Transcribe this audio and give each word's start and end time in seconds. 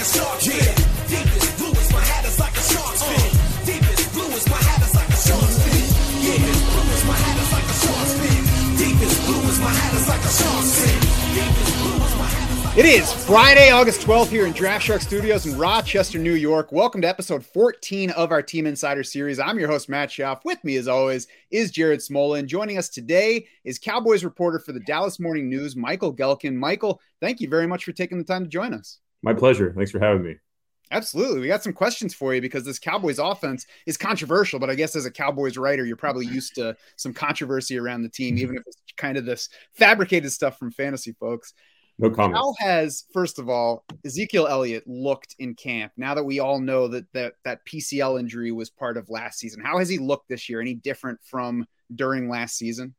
a 0.00 0.04
shark's 0.04 0.46
fin. 0.46 0.74
Deepest 1.08 1.58
blue 1.58 1.72
is 1.72 1.92
my 1.92 2.00
hat 2.00 2.24
is 2.24 2.40
like 2.40 2.56
a 2.56 2.64
shark's 2.72 3.02
fin. 3.04 3.30
Deepest 3.66 4.12
blue 4.14 4.32
is 4.32 4.48
my 4.48 4.56
hat 4.56 4.80
is 4.80 4.94
like 4.94 5.08
a 5.08 5.20
shark's 5.20 5.58
fin. 5.60 5.84
Yeah, 6.24 6.40
blue 6.72 6.88
is 6.96 7.04
my 7.04 7.16
hat 7.20 7.36
is 7.36 7.52
like 7.52 7.68
a 7.68 7.76
shark's 7.84 8.14
fin. 8.16 8.40
Deepest 8.80 9.26
blue 9.26 9.50
is 9.50 9.60
my 9.60 9.68
hat 9.68 9.94
is 9.94 10.08
like 10.08 10.24
a 10.24 10.32
shark's 10.32 10.72
fin. 10.80 11.00
Deepest 11.36 11.72
blue 11.82 12.06
is 12.06 12.16
my 12.16 12.24
hat 12.24 12.78
It 12.78 12.86
is 12.86 13.12
Friday, 13.12 13.70
August 13.70 14.00
12th 14.00 14.28
here 14.28 14.46
in 14.46 14.54
Draft 14.54 14.86
Shark 14.86 15.02
Studios 15.02 15.44
in 15.44 15.58
Rochester, 15.58 16.18
New 16.18 16.32
York. 16.32 16.72
Welcome 16.72 17.02
to 17.02 17.08
episode 17.08 17.44
14 17.44 18.10
of 18.12 18.32
our 18.32 18.40
Team 18.40 18.66
Insider 18.66 19.04
series. 19.04 19.38
I'm 19.38 19.58
your 19.58 19.68
host, 19.68 19.90
Matt 19.90 20.08
Schauf. 20.08 20.46
With 20.46 20.64
me, 20.64 20.76
as 20.76 20.88
always, 20.88 21.26
is 21.50 21.70
Jared 21.70 22.00
Smola. 22.00 22.46
Joining 22.46 22.78
us 22.78 22.88
today 22.88 23.48
is 23.64 23.78
Cowboys 23.78 24.24
reporter 24.24 24.60
for 24.60 24.72
the 24.72 24.80
Dallas 24.80 25.20
Morning 25.20 25.50
News, 25.50 25.76
Michael 25.76 26.14
Gehlken. 26.14 26.54
Michael, 26.54 27.02
thank 27.20 27.42
you 27.42 27.50
very 27.50 27.66
much 27.66 27.84
for 27.84 27.92
taking 27.92 28.16
the 28.16 28.24
time 28.24 28.44
to 28.44 28.48
join 28.48 28.72
us. 28.72 28.98
My 29.22 29.34
pleasure. 29.34 29.72
Thanks 29.76 29.90
for 29.90 30.00
having 30.00 30.22
me. 30.22 30.36
Absolutely. 30.92 31.40
We 31.40 31.46
got 31.46 31.62
some 31.62 31.72
questions 31.72 32.14
for 32.14 32.34
you 32.34 32.40
because 32.40 32.64
this 32.64 32.80
Cowboys 32.80 33.20
offense 33.20 33.66
is 33.86 33.96
controversial, 33.96 34.58
but 34.58 34.70
I 34.70 34.74
guess 34.74 34.96
as 34.96 35.06
a 35.06 35.10
Cowboys 35.10 35.56
writer, 35.56 35.84
you're 35.84 35.96
probably 35.96 36.26
used 36.26 36.56
to 36.56 36.76
some 36.96 37.14
controversy 37.14 37.78
around 37.78 38.02
the 38.02 38.08
team, 38.08 38.38
even 38.38 38.56
if 38.56 38.62
it's 38.66 38.76
kind 38.96 39.16
of 39.16 39.24
this 39.24 39.48
fabricated 39.74 40.32
stuff 40.32 40.58
from 40.58 40.72
fantasy 40.72 41.12
folks. 41.12 41.54
No 42.00 42.10
comment. 42.10 42.36
How 42.36 42.54
has, 42.58 43.04
first 43.12 43.38
of 43.38 43.48
all, 43.48 43.84
Ezekiel 44.04 44.48
Elliott 44.48 44.84
looked 44.86 45.36
in 45.38 45.54
camp 45.54 45.92
now 45.96 46.14
that 46.14 46.24
we 46.24 46.40
all 46.40 46.58
know 46.58 46.88
that 46.88 47.04
that, 47.12 47.34
that 47.44 47.64
PCL 47.66 48.18
injury 48.18 48.50
was 48.50 48.70
part 48.70 48.96
of 48.96 49.10
last 49.10 49.38
season? 49.38 49.62
How 49.62 49.78
has 49.78 49.88
he 49.88 49.98
looked 49.98 50.28
this 50.28 50.48
year? 50.48 50.60
Any 50.60 50.74
different 50.74 51.20
from 51.22 51.66
during 51.94 52.28
last 52.28 52.56
season? 52.56 52.94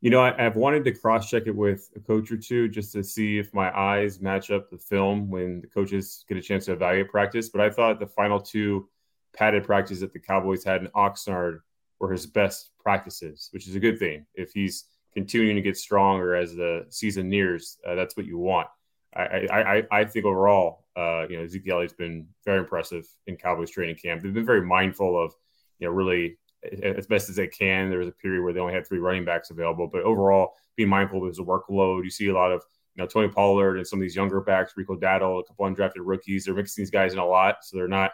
You 0.00 0.10
know, 0.10 0.20
I, 0.20 0.46
I've 0.46 0.56
wanted 0.56 0.84
to 0.84 0.92
cross 0.92 1.28
check 1.28 1.44
it 1.46 1.56
with 1.56 1.90
a 1.96 2.00
coach 2.00 2.30
or 2.30 2.36
two 2.36 2.68
just 2.68 2.92
to 2.92 3.02
see 3.02 3.38
if 3.38 3.52
my 3.52 3.76
eyes 3.76 4.20
match 4.20 4.50
up 4.50 4.70
the 4.70 4.78
film 4.78 5.28
when 5.28 5.60
the 5.60 5.66
coaches 5.66 6.24
get 6.28 6.38
a 6.38 6.40
chance 6.40 6.66
to 6.66 6.72
evaluate 6.72 7.10
practice. 7.10 7.48
But 7.48 7.62
I 7.62 7.70
thought 7.70 7.98
the 7.98 8.06
final 8.06 8.40
two 8.40 8.88
padded 9.36 9.64
practices 9.64 10.00
that 10.00 10.12
the 10.12 10.20
Cowboys 10.20 10.62
had 10.62 10.82
in 10.82 10.88
Oxnard 10.88 11.60
were 11.98 12.12
his 12.12 12.26
best 12.26 12.70
practices, 12.78 13.48
which 13.52 13.66
is 13.66 13.74
a 13.74 13.80
good 13.80 13.98
thing. 13.98 14.24
If 14.34 14.52
he's 14.52 14.84
continuing 15.14 15.56
to 15.56 15.62
get 15.62 15.76
stronger 15.76 16.36
as 16.36 16.54
the 16.54 16.86
season 16.90 17.28
nears, 17.28 17.78
uh, 17.84 17.96
that's 17.96 18.16
what 18.16 18.26
you 18.26 18.38
want. 18.38 18.68
I, 19.14 19.48
I, 19.50 19.82
I 19.90 20.04
think 20.04 20.26
overall, 20.26 20.84
uh, 20.94 21.26
you 21.28 21.38
know, 21.38 21.44
Ezekiel 21.44 21.76
Elliott's 21.76 21.94
been 21.94 22.28
very 22.44 22.60
impressive 22.60 23.04
in 23.26 23.36
Cowboys 23.36 23.70
training 23.70 23.96
camp. 23.96 24.22
They've 24.22 24.34
been 24.34 24.46
very 24.46 24.62
mindful 24.62 25.20
of, 25.20 25.34
you 25.80 25.88
know, 25.88 25.92
really 25.92 26.36
as 26.82 27.06
best 27.06 27.28
as 27.28 27.36
they 27.36 27.46
can. 27.46 27.90
There 27.90 27.98
was 27.98 28.08
a 28.08 28.12
period 28.12 28.42
where 28.42 28.52
they 28.52 28.60
only 28.60 28.74
had 28.74 28.86
three 28.86 28.98
running 28.98 29.24
backs 29.24 29.50
available, 29.50 29.86
but 29.86 30.02
overall, 30.02 30.54
being 30.76 30.88
mindful 30.88 31.22
of 31.22 31.28
his 31.28 31.40
workload. 31.40 32.04
You 32.04 32.10
see 32.10 32.28
a 32.28 32.34
lot 32.34 32.52
of, 32.52 32.62
you 32.94 33.02
know, 33.02 33.06
Tony 33.06 33.28
Pollard 33.28 33.76
and 33.76 33.86
some 33.86 33.98
of 33.98 34.02
these 34.02 34.16
younger 34.16 34.40
backs, 34.40 34.74
Rico 34.76 34.96
Dowdle, 34.96 35.40
a 35.40 35.44
couple 35.44 35.66
undrafted 35.66 36.04
rookies. 36.04 36.44
They're 36.44 36.54
mixing 36.54 36.82
these 36.82 36.90
guys 36.90 37.12
in 37.12 37.18
a 37.18 37.26
lot, 37.26 37.56
so 37.62 37.76
they're 37.76 37.88
not, 37.88 38.12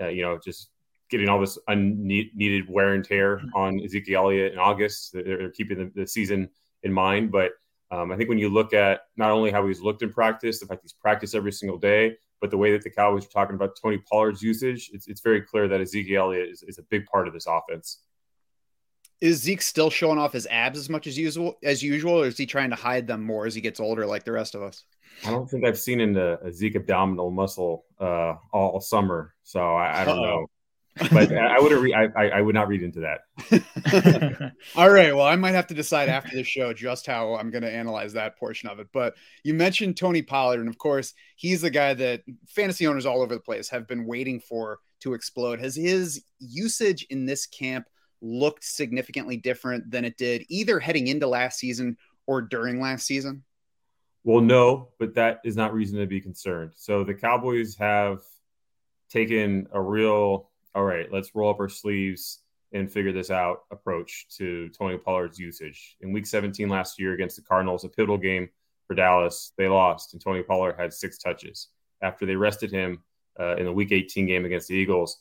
uh, 0.00 0.08
you 0.08 0.22
know, 0.22 0.38
just 0.42 0.68
getting 1.10 1.28
all 1.28 1.40
this 1.40 1.58
unneeded 1.68 2.68
wear 2.68 2.94
and 2.94 3.04
tear 3.04 3.42
on 3.54 3.80
Ezekiel 3.80 4.22
Elliott 4.22 4.54
in 4.54 4.58
August. 4.58 5.12
They're, 5.12 5.22
they're 5.24 5.50
keeping 5.50 5.78
the, 5.78 5.92
the, 5.94 6.06
season 6.06 6.48
in 6.82 6.92
mind, 6.92 7.30
but 7.30 7.52
um, 7.90 8.10
I 8.10 8.16
think 8.16 8.30
when 8.30 8.38
you 8.38 8.48
look 8.48 8.72
at 8.72 9.02
not 9.18 9.30
only 9.30 9.50
how 9.50 9.66
he's 9.66 9.82
looked 9.82 10.02
in 10.02 10.10
practice, 10.10 10.58
the 10.58 10.66
fact 10.66 10.80
he's 10.82 10.94
practiced 10.94 11.34
every 11.34 11.52
single 11.52 11.78
day, 11.78 12.16
but 12.42 12.50
the 12.50 12.58
way 12.58 12.72
that 12.72 12.82
the 12.82 12.90
Cowboys 12.90 13.24
are 13.24 13.30
talking 13.30 13.54
about 13.54 13.78
Tony 13.80 13.98
Pollard's 13.98 14.42
usage, 14.42 14.90
it's, 14.92 15.06
it's 15.06 15.20
very 15.20 15.40
clear 15.40 15.68
that 15.68 15.80
Ezekiel 15.80 16.24
Elliott 16.24 16.50
is, 16.50 16.64
is 16.64 16.78
a 16.78 16.82
big 16.82 17.06
part 17.06 17.28
of 17.28 17.32
this 17.32 17.46
offense. 17.46 18.02
Is 19.20 19.40
Zeke 19.40 19.62
still 19.62 19.88
showing 19.88 20.18
off 20.18 20.32
his 20.32 20.48
abs 20.50 20.76
as 20.76 20.90
much 20.90 21.06
as 21.06 21.16
usual 21.16 21.54
as 21.62 21.80
usual, 21.80 22.20
or 22.20 22.26
is 22.26 22.36
he 22.36 22.44
trying 22.44 22.70
to 22.70 22.76
hide 22.76 23.06
them 23.06 23.22
more 23.22 23.46
as 23.46 23.54
he 23.54 23.60
gets 23.60 23.78
older, 23.78 24.04
like 24.04 24.24
the 24.24 24.32
rest 24.32 24.56
of 24.56 24.62
us? 24.62 24.82
I 25.24 25.30
don't 25.30 25.48
think 25.48 25.64
I've 25.64 25.78
seen 25.78 26.00
in 26.00 26.16
a, 26.16 26.38
a 26.42 26.52
Zeke 26.52 26.74
abdominal 26.74 27.30
muscle 27.30 27.84
uh, 28.00 28.34
all 28.52 28.80
summer, 28.80 29.34
so 29.44 29.60
I, 29.60 30.02
I 30.02 30.04
don't 30.04 30.20
know. 30.20 30.46
But 30.96 31.32
uh, 31.32 31.36
I 31.36 31.58
would 31.58 31.72
re- 31.72 31.94
I, 31.94 32.28
I 32.28 32.40
would 32.42 32.54
not 32.54 32.68
read 32.68 32.82
into 32.82 33.00
that. 33.00 34.52
All 34.76 34.90
right. 34.90 35.14
Well, 35.14 35.26
I 35.26 35.36
might 35.36 35.54
have 35.54 35.66
to 35.68 35.74
decide 35.74 36.08
after 36.08 36.36
the 36.36 36.42
show 36.42 36.72
just 36.72 37.06
how 37.06 37.34
I'm 37.34 37.50
going 37.50 37.62
to 37.62 37.72
analyze 37.72 38.12
that 38.12 38.36
portion 38.38 38.68
of 38.68 38.78
it. 38.78 38.88
But 38.92 39.14
you 39.42 39.54
mentioned 39.54 39.96
Tony 39.96 40.22
Pollard, 40.22 40.60
and 40.60 40.68
of 40.68 40.78
course, 40.78 41.14
he's 41.36 41.62
the 41.62 41.70
guy 41.70 41.94
that 41.94 42.22
fantasy 42.46 42.86
owners 42.86 43.06
all 43.06 43.22
over 43.22 43.34
the 43.34 43.40
place 43.40 43.68
have 43.70 43.88
been 43.88 44.06
waiting 44.06 44.40
for 44.40 44.80
to 45.00 45.14
explode. 45.14 45.60
Has 45.60 45.74
his 45.74 46.24
usage 46.38 47.06
in 47.10 47.26
this 47.26 47.46
camp 47.46 47.86
looked 48.20 48.64
significantly 48.64 49.36
different 49.36 49.90
than 49.90 50.04
it 50.04 50.16
did 50.16 50.44
either 50.48 50.78
heading 50.78 51.08
into 51.08 51.26
last 51.26 51.58
season 51.58 51.96
or 52.26 52.42
during 52.42 52.80
last 52.80 53.06
season? 53.06 53.44
Well, 54.24 54.40
no, 54.40 54.90
but 54.98 55.14
that 55.14 55.40
is 55.44 55.56
not 55.56 55.74
reason 55.74 55.98
to 55.98 56.06
be 56.06 56.20
concerned. 56.20 56.72
So 56.76 57.02
the 57.02 57.14
Cowboys 57.14 57.76
have 57.76 58.20
taken 59.10 59.66
a 59.72 59.80
real 59.80 60.50
all 60.74 60.84
right, 60.84 61.10
let's 61.12 61.34
roll 61.34 61.50
up 61.50 61.60
our 61.60 61.68
sleeves 61.68 62.40
and 62.72 62.90
figure 62.90 63.12
this 63.12 63.30
out 63.30 63.64
approach 63.70 64.26
to 64.36 64.68
Tony 64.70 64.96
Pollard's 64.96 65.38
usage. 65.38 65.96
In 66.00 66.12
week 66.12 66.26
17 66.26 66.68
last 66.68 66.98
year 66.98 67.12
against 67.12 67.36
the 67.36 67.42
Cardinals, 67.42 67.84
a 67.84 67.88
pivotal 67.88 68.18
game 68.18 68.48
for 68.86 68.94
Dallas, 68.94 69.52
they 69.58 69.68
lost, 69.68 70.12
and 70.12 70.22
Tony 70.22 70.42
Pollard 70.42 70.76
had 70.78 70.92
six 70.92 71.18
touches. 71.18 71.68
After 72.00 72.26
they 72.26 72.36
rested 72.36 72.72
him 72.72 73.02
uh, 73.38 73.56
in 73.56 73.66
the 73.66 73.72
week 73.72 73.92
18 73.92 74.26
game 74.26 74.44
against 74.44 74.68
the 74.68 74.74
Eagles, 74.74 75.18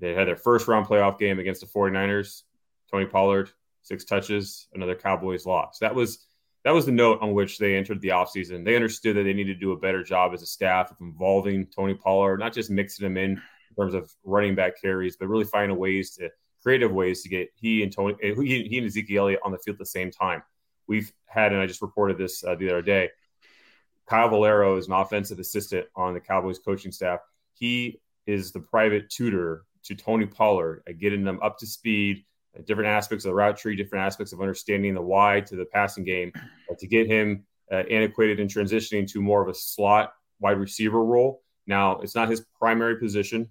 they 0.00 0.14
had 0.14 0.28
their 0.28 0.36
first 0.36 0.68
round 0.68 0.86
playoff 0.86 1.18
game 1.18 1.38
against 1.38 1.60
the 1.60 1.66
49ers. 1.66 2.42
Tony 2.90 3.06
Pollard, 3.06 3.50
six 3.82 4.04
touches, 4.04 4.68
another 4.74 4.94
Cowboys 4.94 5.46
loss. 5.46 5.78
That 5.80 5.94
was 5.94 6.26
that 6.64 6.72
was 6.72 6.86
the 6.86 6.92
note 6.92 7.18
on 7.20 7.32
which 7.32 7.58
they 7.58 7.74
entered 7.74 8.00
the 8.00 8.10
offseason. 8.10 8.64
They 8.64 8.76
understood 8.76 9.16
that 9.16 9.24
they 9.24 9.32
needed 9.32 9.54
to 9.54 9.60
do 9.60 9.72
a 9.72 9.76
better 9.76 10.04
job 10.04 10.32
as 10.32 10.42
a 10.42 10.46
staff 10.46 10.92
of 10.92 10.96
involving 11.00 11.66
Tony 11.66 11.94
Pollard, 11.94 12.38
not 12.38 12.52
just 12.52 12.70
mixing 12.70 13.04
him 13.04 13.16
in 13.16 13.42
in 13.76 13.82
terms 13.82 13.94
of 13.94 14.10
running 14.24 14.54
back 14.54 14.80
carries, 14.80 15.16
but 15.16 15.28
really 15.28 15.44
finding 15.44 15.78
ways 15.78 16.12
to 16.16 16.30
creative 16.62 16.92
ways 16.92 17.22
to 17.22 17.28
get 17.28 17.48
he 17.56 17.82
and 17.82 17.92
Tony, 17.92 18.14
eh, 18.22 18.34
he, 18.36 18.64
he 18.64 18.78
and 18.78 18.86
Ezekiel 18.86 19.24
Elliott 19.24 19.40
on 19.44 19.52
the 19.52 19.58
field 19.58 19.76
at 19.76 19.78
the 19.78 19.86
same 19.86 20.10
time. 20.10 20.42
We've 20.86 21.12
had, 21.26 21.52
and 21.52 21.60
I 21.60 21.66
just 21.66 21.82
reported 21.82 22.18
this 22.18 22.44
uh, 22.44 22.54
the 22.54 22.70
other 22.70 22.82
day. 22.82 23.10
Kyle 24.08 24.28
Valero 24.28 24.76
is 24.76 24.86
an 24.88 24.92
offensive 24.92 25.38
assistant 25.38 25.86
on 25.96 26.14
the 26.14 26.20
Cowboys 26.20 26.58
coaching 26.58 26.92
staff. 26.92 27.20
He 27.54 28.00
is 28.26 28.52
the 28.52 28.60
private 28.60 29.10
tutor 29.10 29.64
to 29.84 29.94
Tony 29.94 30.26
Pollard 30.26 30.82
at 30.88 30.98
getting 30.98 31.24
them 31.24 31.40
up 31.42 31.58
to 31.58 31.66
speed, 31.66 32.24
at 32.56 32.66
different 32.66 32.88
aspects 32.88 33.24
of 33.24 33.30
the 33.30 33.34
route 33.34 33.56
tree, 33.56 33.76
different 33.76 34.04
aspects 34.04 34.32
of 34.32 34.40
understanding 34.40 34.94
the 34.94 35.02
why 35.02 35.40
to 35.40 35.56
the 35.56 35.64
passing 35.64 36.04
game, 36.04 36.32
to 36.78 36.86
get 36.86 37.06
him 37.06 37.44
uh, 37.70 37.82
antiquated 37.90 38.38
and 38.38 38.50
transitioning 38.50 39.10
to 39.10 39.20
more 39.20 39.42
of 39.42 39.48
a 39.48 39.54
slot 39.54 40.12
wide 40.40 40.58
receiver 40.58 41.02
role 41.02 41.41
now, 41.66 42.00
it's 42.00 42.14
not 42.14 42.28
his 42.28 42.44
primary 42.58 42.98
position. 42.98 43.48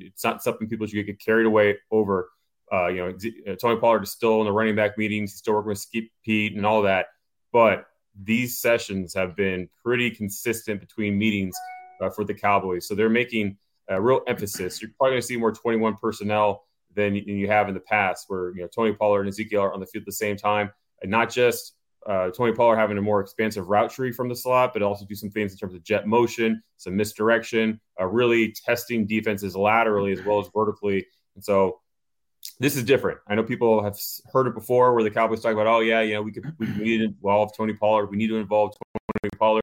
It's 0.00 0.24
not 0.24 0.42
something 0.42 0.68
people 0.68 0.86
should 0.86 1.06
get 1.06 1.20
carried 1.20 1.46
away 1.46 1.78
over. 1.90 2.30
Uh, 2.72 2.88
you 2.88 2.96
know, 2.96 3.52
uh, 3.52 3.56
Tony 3.56 3.78
Pollard 3.78 4.02
is 4.02 4.10
still 4.10 4.40
in 4.40 4.46
the 4.46 4.52
running 4.52 4.74
back 4.74 4.98
meetings. 4.98 5.32
He's 5.32 5.38
still 5.38 5.54
working 5.54 5.68
with 5.68 5.78
Skip 5.78 6.04
Peete 6.24 6.56
and 6.56 6.66
all 6.66 6.82
that. 6.82 7.06
But 7.52 7.86
these 8.20 8.60
sessions 8.60 9.14
have 9.14 9.36
been 9.36 9.68
pretty 9.84 10.10
consistent 10.10 10.80
between 10.80 11.18
meetings 11.18 11.56
uh, 12.00 12.10
for 12.10 12.24
the 12.24 12.34
Cowboys. 12.34 12.88
So 12.88 12.94
they're 12.94 13.08
making 13.08 13.58
a 13.88 14.00
real 14.00 14.22
emphasis. 14.26 14.80
You're 14.80 14.90
probably 14.98 15.12
going 15.12 15.22
to 15.22 15.26
see 15.26 15.36
more 15.36 15.52
21 15.52 15.96
personnel 16.00 16.64
than 16.94 17.14
you 17.14 17.48
have 17.48 17.68
in 17.68 17.74
the 17.74 17.80
past, 17.80 18.26
where 18.28 18.50
you 18.50 18.62
know 18.62 18.68
Tony 18.68 18.92
Pollard 18.92 19.20
and 19.20 19.28
Ezekiel 19.28 19.62
are 19.62 19.72
on 19.72 19.80
the 19.80 19.86
field 19.86 20.02
at 20.02 20.06
the 20.06 20.12
same 20.12 20.36
time, 20.36 20.70
and 21.00 21.10
not 21.10 21.30
just 21.30 21.74
uh, 22.06 22.30
Tony 22.30 22.52
Pollard 22.52 22.76
having 22.76 22.98
a 22.98 23.02
more 23.02 23.20
expansive 23.20 23.68
route 23.68 23.90
tree 23.90 24.12
from 24.12 24.28
the 24.28 24.36
slot, 24.36 24.72
but 24.72 24.82
also 24.82 25.04
do 25.04 25.14
some 25.14 25.30
things 25.30 25.52
in 25.52 25.58
terms 25.58 25.74
of 25.74 25.82
jet 25.82 26.06
motion, 26.06 26.62
some 26.76 26.96
misdirection, 26.96 27.80
uh, 28.00 28.06
really 28.06 28.52
testing 28.66 29.06
defenses 29.06 29.54
laterally 29.54 30.12
as 30.12 30.22
well 30.24 30.40
as 30.40 30.48
vertically. 30.54 31.06
And 31.34 31.44
so 31.44 31.80
this 32.58 32.76
is 32.76 32.84
different. 32.84 33.18
I 33.28 33.34
know 33.34 33.44
people 33.44 33.82
have 33.82 33.96
heard 34.32 34.46
it 34.48 34.54
before 34.54 34.94
where 34.94 35.04
the 35.04 35.10
Cowboys 35.10 35.40
talk 35.40 35.52
about, 35.52 35.66
oh, 35.66 35.80
yeah, 35.80 36.00
you 36.00 36.14
know, 36.14 36.22
we 36.22 36.32
could 36.32 36.44
we 36.58 36.66
need 36.66 36.98
to 36.98 37.04
involve 37.04 37.56
Tony 37.56 37.72
Pollard. 37.72 38.06
We 38.06 38.16
need 38.16 38.28
to 38.28 38.36
involve 38.36 38.74
Tony 39.22 39.30
Pollard. 39.38 39.62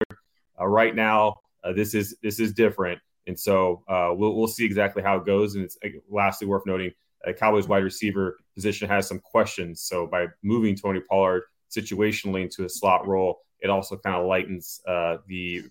Uh, 0.60 0.68
right 0.68 0.96
now, 0.96 1.42
uh, 1.64 1.74
this 1.74 1.94
is 1.94 2.16
this 2.24 2.40
is 2.40 2.54
different. 2.54 3.00
And 3.28 3.38
so 3.38 3.84
uh, 3.88 4.12
we'll, 4.14 4.34
we'll 4.34 4.48
see 4.48 4.66
exactly 4.66 5.04
how 5.04 5.18
it 5.18 5.26
goes. 5.26 5.56
And 5.56 5.64
it's 5.64 5.78
lastly 6.10 6.48
worth 6.48 6.66
noting, 6.66 6.92
uh, 7.28 7.34
Cowboys 7.34 7.68
wide 7.68 7.84
receiver 7.84 8.40
position 8.56 8.88
has 8.88 9.08
some 9.08 9.20
questions. 9.20 9.82
So 9.82 10.08
by 10.08 10.28
moving 10.42 10.76
Tony 10.76 11.02
Pollard 11.02 11.44
situationally 11.70 12.44
into 12.44 12.66
a 12.66 12.70
slot 12.70 13.08
role, 13.08 13.42
it 13.60 13.70
also 13.70 13.98
kind 13.98 14.16
of 14.16 14.26
lightens 14.26 14.82
uh, 14.88 15.18
the 15.28 15.64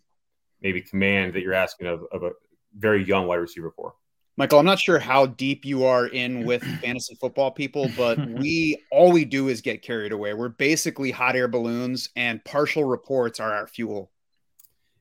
maybe 0.61 0.81
command 0.81 1.35
that 1.35 1.43
you're 1.43 1.55
asking 1.55 1.87
of, 1.87 2.05
of 2.13 2.23
a 2.23 2.31
very 2.77 3.05
young 3.05 3.27
wide 3.27 3.37
receiver 3.37 3.71
corps. 3.71 3.95
Michael, 4.37 4.61
I'm 4.61 4.67
not 4.67 4.79
sure 4.79 5.01
how 5.01 5.27
deep 5.27 5.65
you 5.65 5.85
are 5.85 6.07
in 6.07 6.45
with 6.45 6.63
fantasy 6.83 7.17
football 7.17 7.51
people, 7.51 7.91
but 7.97 8.19
we 8.29 8.81
all 8.93 9.11
we 9.11 9.25
do 9.25 9.49
is 9.49 9.61
get 9.61 9.83
carried 9.83 10.13
away. 10.13 10.35
We're 10.35 10.49
basically 10.49 11.11
hot 11.11 11.35
air 11.35 11.49
balloons, 11.49 12.09
and 12.15 12.45
partial 12.45 12.85
reports 12.85 13.41
are 13.41 13.53
our 13.53 13.67
fuel. 13.67 14.13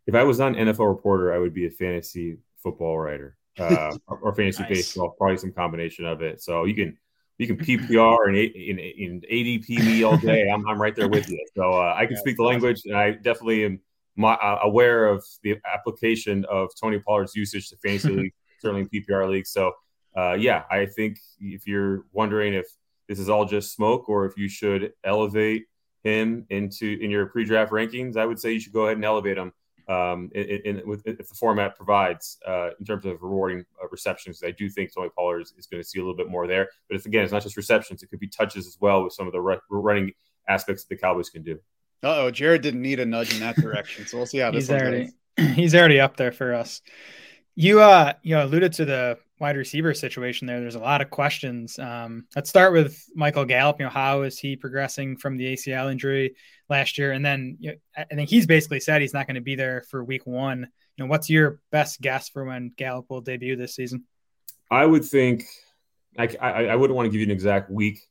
If 0.07 0.15
I 0.15 0.23
was 0.23 0.39
not 0.39 0.57
an 0.57 0.67
NFL 0.67 0.87
reporter, 0.87 1.33
I 1.33 1.37
would 1.37 1.53
be 1.53 1.67
a 1.67 1.69
fantasy 1.69 2.37
football 2.63 2.97
writer 2.97 3.37
uh, 3.59 3.95
or 4.07 4.33
fantasy 4.33 4.63
nice. 4.63 4.69
baseball, 4.69 5.15
probably 5.17 5.37
some 5.37 5.51
combination 5.51 6.05
of 6.05 6.21
it. 6.21 6.41
So 6.41 6.65
you 6.65 6.73
can 6.73 6.97
you 7.37 7.47
can 7.47 7.57
PPR 7.65 8.27
and 8.27 8.37
in, 8.37 8.79
in 8.79 9.21
ADP 9.31 9.69
me 9.85 10.03
all 10.03 10.17
day. 10.17 10.49
I'm, 10.49 10.67
I'm 10.67 10.81
right 10.81 10.95
there 10.95 11.07
with 11.07 11.29
you. 11.29 11.45
So 11.55 11.73
uh, 11.73 11.93
I 11.95 12.05
can 12.05 12.17
speak 12.17 12.37
the 12.37 12.43
language, 12.43 12.81
and 12.85 12.95
I 12.95 13.11
definitely 13.11 13.65
am 13.65 13.79
my, 14.15 14.33
uh, 14.33 14.59
aware 14.63 15.05
of 15.05 15.23
the 15.43 15.57
application 15.71 16.45
of 16.45 16.69
Tony 16.79 16.99
Pollard's 16.99 17.35
usage 17.35 17.69
to 17.69 17.77
fantasy 17.77 18.09
league, 18.15 18.33
certainly 18.59 18.81
in 18.81 18.89
PPR 18.89 19.29
league. 19.29 19.47
So, 19.47 19.73
uh, 20.17 20.33
yeah, 20.33 20.63
I 20.71 20.87
think 20.87 21.19
if 21.39 21.67
you're 21.67 22.05
wondering 22.11 22.53
if 22.53 22.65
this 23.07 23.19
is 23.19 23.29
all 23.29 23.45
just 23.45 23.73
smoke 23.73 24.09
or 24.09 24.25
if 24.25 24.37
you 24.37 24.49
should 24.49 24.91
elevate 25.03 25.65
him 26.03 26.45
into 26.49 26.97
in 27.01 27.11
your 27.11 27.27
pre-draft 27.27 27.71
rankings, 27.71 28.17
I 28.17 28.25
would 28.25 28.39
say 28.39 28.53
you 28.53 28.59
should 28.59 28.73
go 28.73 28.85
ahead 28.85 28.97
and 28.97 29.05
elevate 29.05 29.37
him 29.37 29.53
um, 29.87 30.29
in, 30.35 30.61
in, 30.65 30.87
with, 30.87 31.05
if 31.05 31.29
the 31.29 31.35
format 31.35 31.75
provides 31.75 32.37
uh, 32.45 32.71
in 32.79 32.85
terms 32.85 33.05
of 33.05 33.21
rewarding 33.21 33.65
uh, 33.81 33.87
receptions. 33.89 34.43
I 34.43 34.51
do 34.51 34.69
think 34.69 34.93
Tony 34.93 35.09
Pollard 35.15 35.41
is, 35.41 35.53
is 35.57 35.67
going 35.67 35.81
to 35.81 35.87
see 35.87 35.99
a 35.99 36.01
little 36.01 36.15
bit 36.15 36.29
more 36.29 36.47
there. 36.47 36.69
But 36.89 36.95
it's, 36.95 37.05
again, 37.05 37.23
it's 37.23 37.31
not 37.31 37.43
just 37.43 37.57
receptions; 37.57 38.03
it 38.03 38.09
could 38.09 38.19
be 38.19 38.27
touches 38.27 38.67
as 38.67 38.77
well 38.79 39.03
with 39.03 39.13
some 39.13 39.27
of 39.27 39.33
the 39.33 39.41
re- 39.41 39.59
running 39.69 40.13
aspects 40.47 40.83
that 40.83 40.89
the 40.89 40.99
Cowboys 40.99 41.29
can 41.29 41.43
do. 41.43 41.59
oh, 42.03 42.31
Jared 42.31 42.61
didn't 42.61 42.81
need 42.81 42.99
a 42.99 43.05
nudge 43.05 43.33
in 43.33 43.39
that 43.39 43.55
direction, 43.55 44.05
so 44.05 44.17
we'll 44.17 44.25
see 44.25 44.39
how 44.39 44.51
this 44.51 44.63
he's 44.63 44.69
one 44.69 44.81
already 44.81 45.11
goes. 45.37 45.47
he's 45.55 45.75
already 45.75 45.99
up 45.99 46.17
there 46.17 46.31
for 46.31 46.53
us. 46.53 46.81
You 47.55 47.81
uh 47.81 48.13
you 48.21 48.35
know 48.35 48.45
alluded 48.45 48.73
to 48.73 48.85
the 48.85 49.17
wide 49.39 49.57
receiver 49.57 49.93
situation 49.93 50.47
there. 50.47 50.59
There's 50.59 50.75
a 50.75 50.79
lot 50.79 51.01
of 51.01 51.09
questions. 51.09 51.77
Um, 51.79 52.25
let's 52.35 52.49
start 52.49 52.73
with 52.73 53.03
Michael 53.15 53.45
Gallup. 53.45 53.79
You 53.79 53.85
know, 53.85 53.91
how 53.91 54.23
is 54.23 54.39
he 54.39 54.55
progressing 54.55 55.17
from 55.17 55.37
the 55.37 55.53
ACL 55.53 55.91
injury 55.91 56.35
last 56.69 56.97
year? 56.97 57.11
And 57.11 57.25
then 57.25 57.57
you 57.59 57.71
know, 57.71 57.77
I 57.97 58.15
think 58.15 58.29
he's 58.29 58.47
basically 58.47 58.79
said 58.79 59.01
he's 59.01 59.13
not 59.13 59.27
going 59.27 59.35
to 59.35 59.41
be 59.41 59.55
there 59.55 59.83
for 59.89 60.03
week 60.03 60.25
one. 60.25 60.67
You 60.95 61.03
know, 61.03 61.09
what's 61.09 61.29
your 61.29 61.59
best 61.71 62.01
guess 62.01 62.29
for 62.29 62.45
when 62.45 62.71
Gallup 62.75 63.09
will 63.09 63.21
debut 63.21 63.55
this 63.55 63.75
season? 63.75 64.05
I 64.71 64.85
would 64.85 65.05
think 65.05 65.45
I, 66.17 66.35
I, 66.41 66.63
I 66.65 66.75
wouldn't 66.75 66.95
want 66.95 67.05
to 67.05 67.11
give 67.11 67.21
you 67.21 67.27
an 67.27 67.31
exact 67.31 67.69
week, 67.69 68.01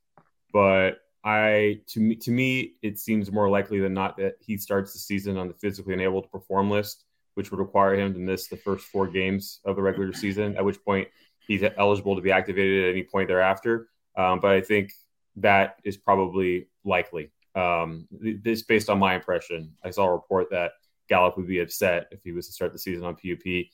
but 0.53 1.01
I 1.25 1.81
to 1.89 2.01
me 2.01 2.15
to 2.17 2.31
me 2.31 2.75
it 2.83 3.01
seems 3.01 3.33
more 3.33 3.51
likely 3.51 3.81
than 3.81 3.93
not 3.93 4.17
that 4.19 4.37
he 4.41 4.57
starts 4.57 4.93
the 4.93 5.01
season 5.01 5.37
on 5.37 5.49
the 5.49 5.55
physically 5.55 5.95
unable 5.95 6.23
to 6.23 6.29
perform 6.29 6.71
list, 6.71 7.05
which 7.37 7.51
would 7.51 7.61
require 7.61 7.95
him 7.95 8.15
to 8.15 8.19
miss 8.19 8.49
the 8.49 8.57
first 8.57 8.87
four 8.87 9.07
games 9.07 9.61
of 9.67 9.77
the 9.77 9.83
regular 9.83 10.13
season. 10.15 10.57
At 10.57 10.65
which 10.65 10.83
point 10.83 11.07
he's 11.47 11.63
eligible 11.77 12.17
to 12.17 12.23
be 12.23 12.33
activated 12.33 12.85
at 12.85 12.91
any 12.91 13.03
point 13.03 13.29
thereafter. 13.29 13.89
Um, 14.17 14.41
but 14.41 14.53
I 14.53 14.63
think 14.63 14.91
that 15.37 15.77
is 15.85 15.99
probably 15.99 16.69
likely. 16.83 17.31
Um, 17.55 18.09
this 18.11 18.63
based 18.63 18.89
on 18.89 18.99
my 18.99 19.15
impression. 19.15 19.75
I 19.85 19.91
saw 19.91 20.07
a 20.07 20.13
report 20.13 20.51
that 20.51 20.73
Gallup 21.11 21.37
would 21.37 21.47
be 21.47 21.61
upset 21.61 22.09
if 22.11 22.21
he 22.25 22.33
was 22.33 22.47
to 22.47 22.53
start 22.55 22.73
the 22.73 22.79
season 22.79 23.05
on 23.05 23.17
PUP. 23.17 23.67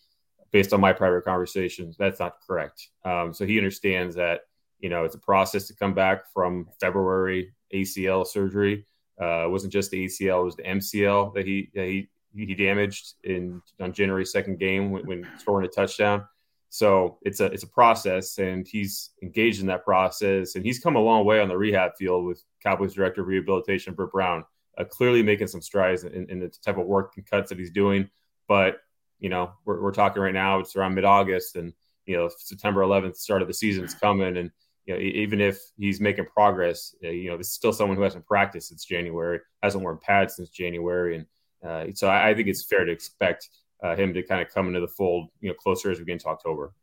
Based 0.50 0.72
on 0.72 0.80
my 0.80 0.92
private 0.92 1.24
conversations, 1.24 1.96
that's 1.96 2.20
not 2.20 2.34
correct. 2.46 2.88
Um, 3.04 3.32
so 3.32 3.46
he 3.46 3.58
understands 3.58 4.16
that 4.16 4.42
you 4.80 4.90
know 4.90 5.04
it's 5.04 5.14
a 5.14 5.18
process 5.18 5.66
to 5.68 5.74
come 5.74 5.94
back 5.94 6.30
from 6.34 6.68
February 6.80 7.54
ACL 7.72 8.26
surgery. 8.26 8.86
Uh, 9.20 9.46
it 9.46 9.50
wasn't 9.50 9.72
just 9.72 9.90
the 9.90 10.04
ACL; 10.04 10.42
it 10.42 10.44
was 10.44 10.56
the 10.56 10.62
MCL 10.64 11.32
that 11.34 11.46
he 11.46 11.70
that 11.74 11.86
he 11.86 12.10
he 12.34 12.54
damaged 12.54 13.14
in 13.24 13.62
on 13.80 13.92
January 13.92 14.24
second 14.24 14.58
game 14.58 14.90
when, 14.90 15.06
when 15.06 15.28
scoring 15.38 15.66
a 15.66 15.68
touchdown. 15.68 16.24
So 16.70 17.18
it's 17.20 17.40
a 17.40 17.46
it's 17.46 17.64
a 17.64 17.68
process, 17.68 18.38
and 18.38 18.66
he's 18.66 19.10
engaged 19.22 19.60
in 19.60 19.66
that 19.66 19.84
process, 19.84 20.54
and 20.54 20.64
he's 20.64 20.78
come 20.78 20.96
a 20.96 21.00
long 21.00 21.26
way 21.26 21.38
on 21.38 21.48
the 21.48 21.56
rehab 21.56 21.92
field 21.98 22.24
with 22.24 22.42
Cowboys 22.62 22.94
director 22.94 23.20
of 23.20 23.26
rehabilitation 23.26 23.92
Britt 23.92 24.10
Brown, 24.10 24.44
uh, 24.78 24.84
clearly 24.84 25.22
making 25.22 25.48
some 25.48 25.60
strides 25.60 26.04
in, 26.04 26.30
in, 26.30 26.38
the 26.38 26.48
type 26.48 26.78
of 26.78 26.86
work 26.86 27.12
and 27.16 27.26
cuts 27.26 27.50
that 27.50 27.58
he's 27.58 27.70
doing. 27.70 28.08
But 28.48 28.78
you 29.18 29.28
know, 29.28 29.52
we're, 29.66 29.82
we're 29.82 29.92
talking 29.92 30.22
right 30.22 30.32
now; 30.32 30.60
it's 30.60 30.74
around 30.74 30.94
mid 30.94 31.04
August, 31.04 31.56
and 31.56 31.74
you 32.06 32.16
know, 32.16 32.30
September 32.34 32.80
11th, 32.80 33.16
start 33.16 33.42
of 33.42 33.48
the 33.48 33.54
season 33.54 33.84
is 33.84 33.92
coming, 33.92 34.38
and 34.38 34.50
you 34.86 34.94
know, 34.94 35.00
even 35.00 35.42
if 35.42 35.60
he's 35.76 36.00
making 36.00 36.24
progress, 36.24 36.94
uh, 37.04 37.08
you 37.08 37.30
know, 37.30 37.36
is 37.36 37.50
still 37.50 37.74
someone 37.74 37.98
who 37.98 38.02
hasn't 38.02 38.26
practiced 38.26 38.68
since 38.68 38.84
January, 38.84 39.40
hasn't 39.62 39.84
worn 39.84 39.98
pads 39.98 40.36
since 40.36 40.48
January, 40.48 41.16
and 41.16 41.26
uh, 41.66 41.86
so 41.94 42.08
I, 42.08 42.30
I 42.30 42.34
think 42.34 42.48
it's 42.48 42.64
fair 42.64 42.84
to 42.84 42.92
expect 42.92 43.48
uh, 43.82 43.96
him 43.96 44.14
to 44.14 44.22
kind 44.22 44.40
of 44.40 44.48
come 44.52 44.68
into 44.68 44.80
the 44.80 44.88
fold, 44.88 45.28
you 45.40 45.48
know, 45.48 45.54
closer 45.54 45.90
as 45.90 45.98
we 45.98 46.04
get 46.04 46.12
into 46.12 46.26
October. 46.26 46.74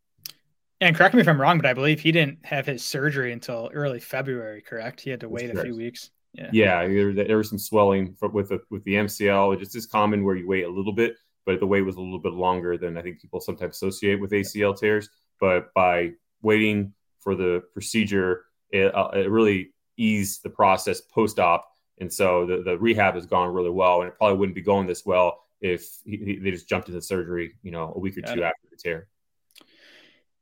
And 0.82 0.96
correct 0.96 1.14
me 1.14 1.22
if 1.22 1.28
I'm 1.28 1.40
wrong, 1.40 1.58
but 1.58 1.66
I 1.66 1.74
believe 1.74 2.00
he 2.00 2.12
didn't 2.12 2.46
have 2.46 2.66
his 2.66 2.84
surgery 2.84 3.34
until 3.34 3.70
early 3.74 4.00
February. 4.00 4.62
Correct? 4.62 5.02
He 5.02 5.10
had 5.10 5.20
to 5.22 5.28
That's 5.28 5.44
wait 5.44 5.56
a 5.56 5.62
few 5.62 5.76
weeks. 5.76 6.12
Yeah. 6.34 6.50
Yeah, 6.54 6.88
there, 6.88 7.14
there 7.14 7.38
was 7.38 7.50
some 7.50 7.58
swelling 7.58 8.16
for, 8.18 8.30
with 8.30 8.50
the 8.50 8.62
with 8.70 8.84
the 8.84 8.94
MCL. 8.94 9.56
It 9.56 9.60
just 9.60 9.76
is 9.76 9.86
common 9.86 10.24
where 10.24 10.36
you 10.36 10.48
wait 10.48 10.64
a 10.64 10.70
little 10.70 10.94
bit, 10.94 11.16
but 11.46 11.60
the 11.60 11.66
wait 11.66 11.82
was 11.82 11.96
a 11.96 12.02
little 12.02 12.20
bit 12.20 12.34
longer 12.34 12.78
than 12.78 12.98
I 12.98 13.02
think 13.02 13.20
people 13.20 13.42
sometimes 13.42 13.76
associate 13.76 14.22
with 14.22 14.32
ACL 14.32 14.78
tears. 14.78 15.10
But 15.40 15.74
by 15.74 16.12
waiting 16.42 16.94
for 17.20 17.36
the 17.36 17.64
procedure, 17.74 18.46
it, 18.72 18.94
uh, 18.96 19.10
it 19.14 19.30
really 19.30 19.74
eased 19.98 20.44
the 20.44 20.50
process 20.50 21.02
post 21.02 21.40
op, 21.40 21.68
and 22.00 22.12
so 22.12 22.46
the, 22.46 22.64
the 22.64 22.78
rehab 22.78 23.16
has 23.16 23.26
gone 23.26 23.54
really 23.54 23.70
well. 23.70 24.02
And 24.02 24.10
it 24.10 24.18
probably 24.18 24.38
wouldn't 24.38 24.56
be 24.56 24.62
going 24.62 24.88
this 24.88 25.06
well 25.06 25.44
if 25.62 25.88
he, 26.06 26.18
he, 26.18 26.36
they 26.38 26.52
just 26.52 26.70
jumped 26.70 26.88
into 26.88 27.02
surgery, 27.02 27.56
you 27.64 27.72
know, 27.72 27.94
a 27.96 28.00
week 28.00 28.18
or 28.18 28.22
Got 28.22 28.34
two 28.34 28.42
it. 28.42 28.46
after 28.46 28.68
the 28.72 28.78
tear. 28.78 29.08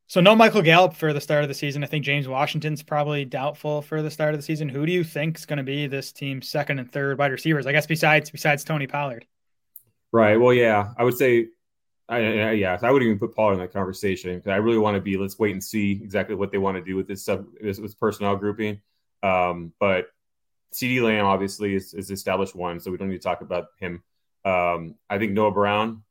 So 0.10 0.22
no 0.22 0.36
Michael 0.36 0.62
Gallup 0.62 0.94
for 0.94 1.12
the 1.12 1.20
start 1.20 1.44
of 1.44 1.50
the 1.50 1.54
season. 1.54 1.84
I 1.84 1.88
think 1.88 2.06
James 2.06 2.30
Washington's 2.30 2.82
probably 2.82 3.26
doubtful 3.26 3.82
for 3.82 4.02
the 4.02 4.10
start 4.10 4.34
of 4.34 4.40
the 4.40 4.46
season. 4.46 4.70
Who 4.70 4.86
do 4.86 4.92
you 4.94 5.04
think 5.04 5.38
is 5.38 5.46
going 5.46 5.58
to 5.58 5.64
be 5.64 5.88
this 5.88 6.14
team's 6.14 6.48
second 6.48 6.80
and 6.80 6.90
third 6.90 7.18
wide 7.18 7.32
receivers? 7.32 7.66
I 7.66 7.74
guess 7.74 7.86
besides 7.86 8.30
besides 8.30 8.64
Tony 8.64 8.88
Pollard. 8.88 9.26
Right. 10.14 10.38
Well, 10.38 10.54
yeah, 10.54 10.94
I 10.98 11.04
would 11.04 11.18
say, 11.18 11.48
I, 12.08 12.20
I, 12.20 12.52
yeah, 12.52 12.78
I 12.82 12.90
would 12.90 13.04
even 13.04 13.20
put 13.20 13.36
Pollard 13.36 13.56
in 13.56 13.60
that 13.60 13.74
conversation 13.74 14.34
because 14.38 14.52
I 14.52 14.56
really 14.58 14.78
want 14.78 14.96
to 14.96 15.02
be. 15.02 15.18
Let's 15.18 15.38
wait 15.38 15.52
and 15.52 15.62
see 15.62 15.92
exactly 15.92 16.36
what 16.36 16.54
they 16.54 16.58
want 16.58 16.78
to 16.78 16.84
do 16.84 16.96
with 16.96 17.08
this 17.10 17.26
sub 17.26 17.46
this, 17.60 17.78
this 17.78 17.96
personnel 17.96 18.38
grouping. 18.38 18.80
Um, 19.24 19.74
but 19.78 20.06
CeeDee 20.74 21.02
Lamb 21.02 21.26
obviously 21.26 21.76
is, 21.76 21.94
is 21.94 22.12
established 22.12 22.56
one, 22.56 22.80
so 22.80 22.92
we 22.92 22.98
don't 22.98 23.10
need 23.10 23.22
to 23.22 23.28
talk 23.28 23.42
about 23.42 23.68
him. 23.80 24.04
Um, 24.46 24.96
I 25.10 25.18
think 25.18 25.34
Noah 25.34 25.52
Brown, 25.52 26.04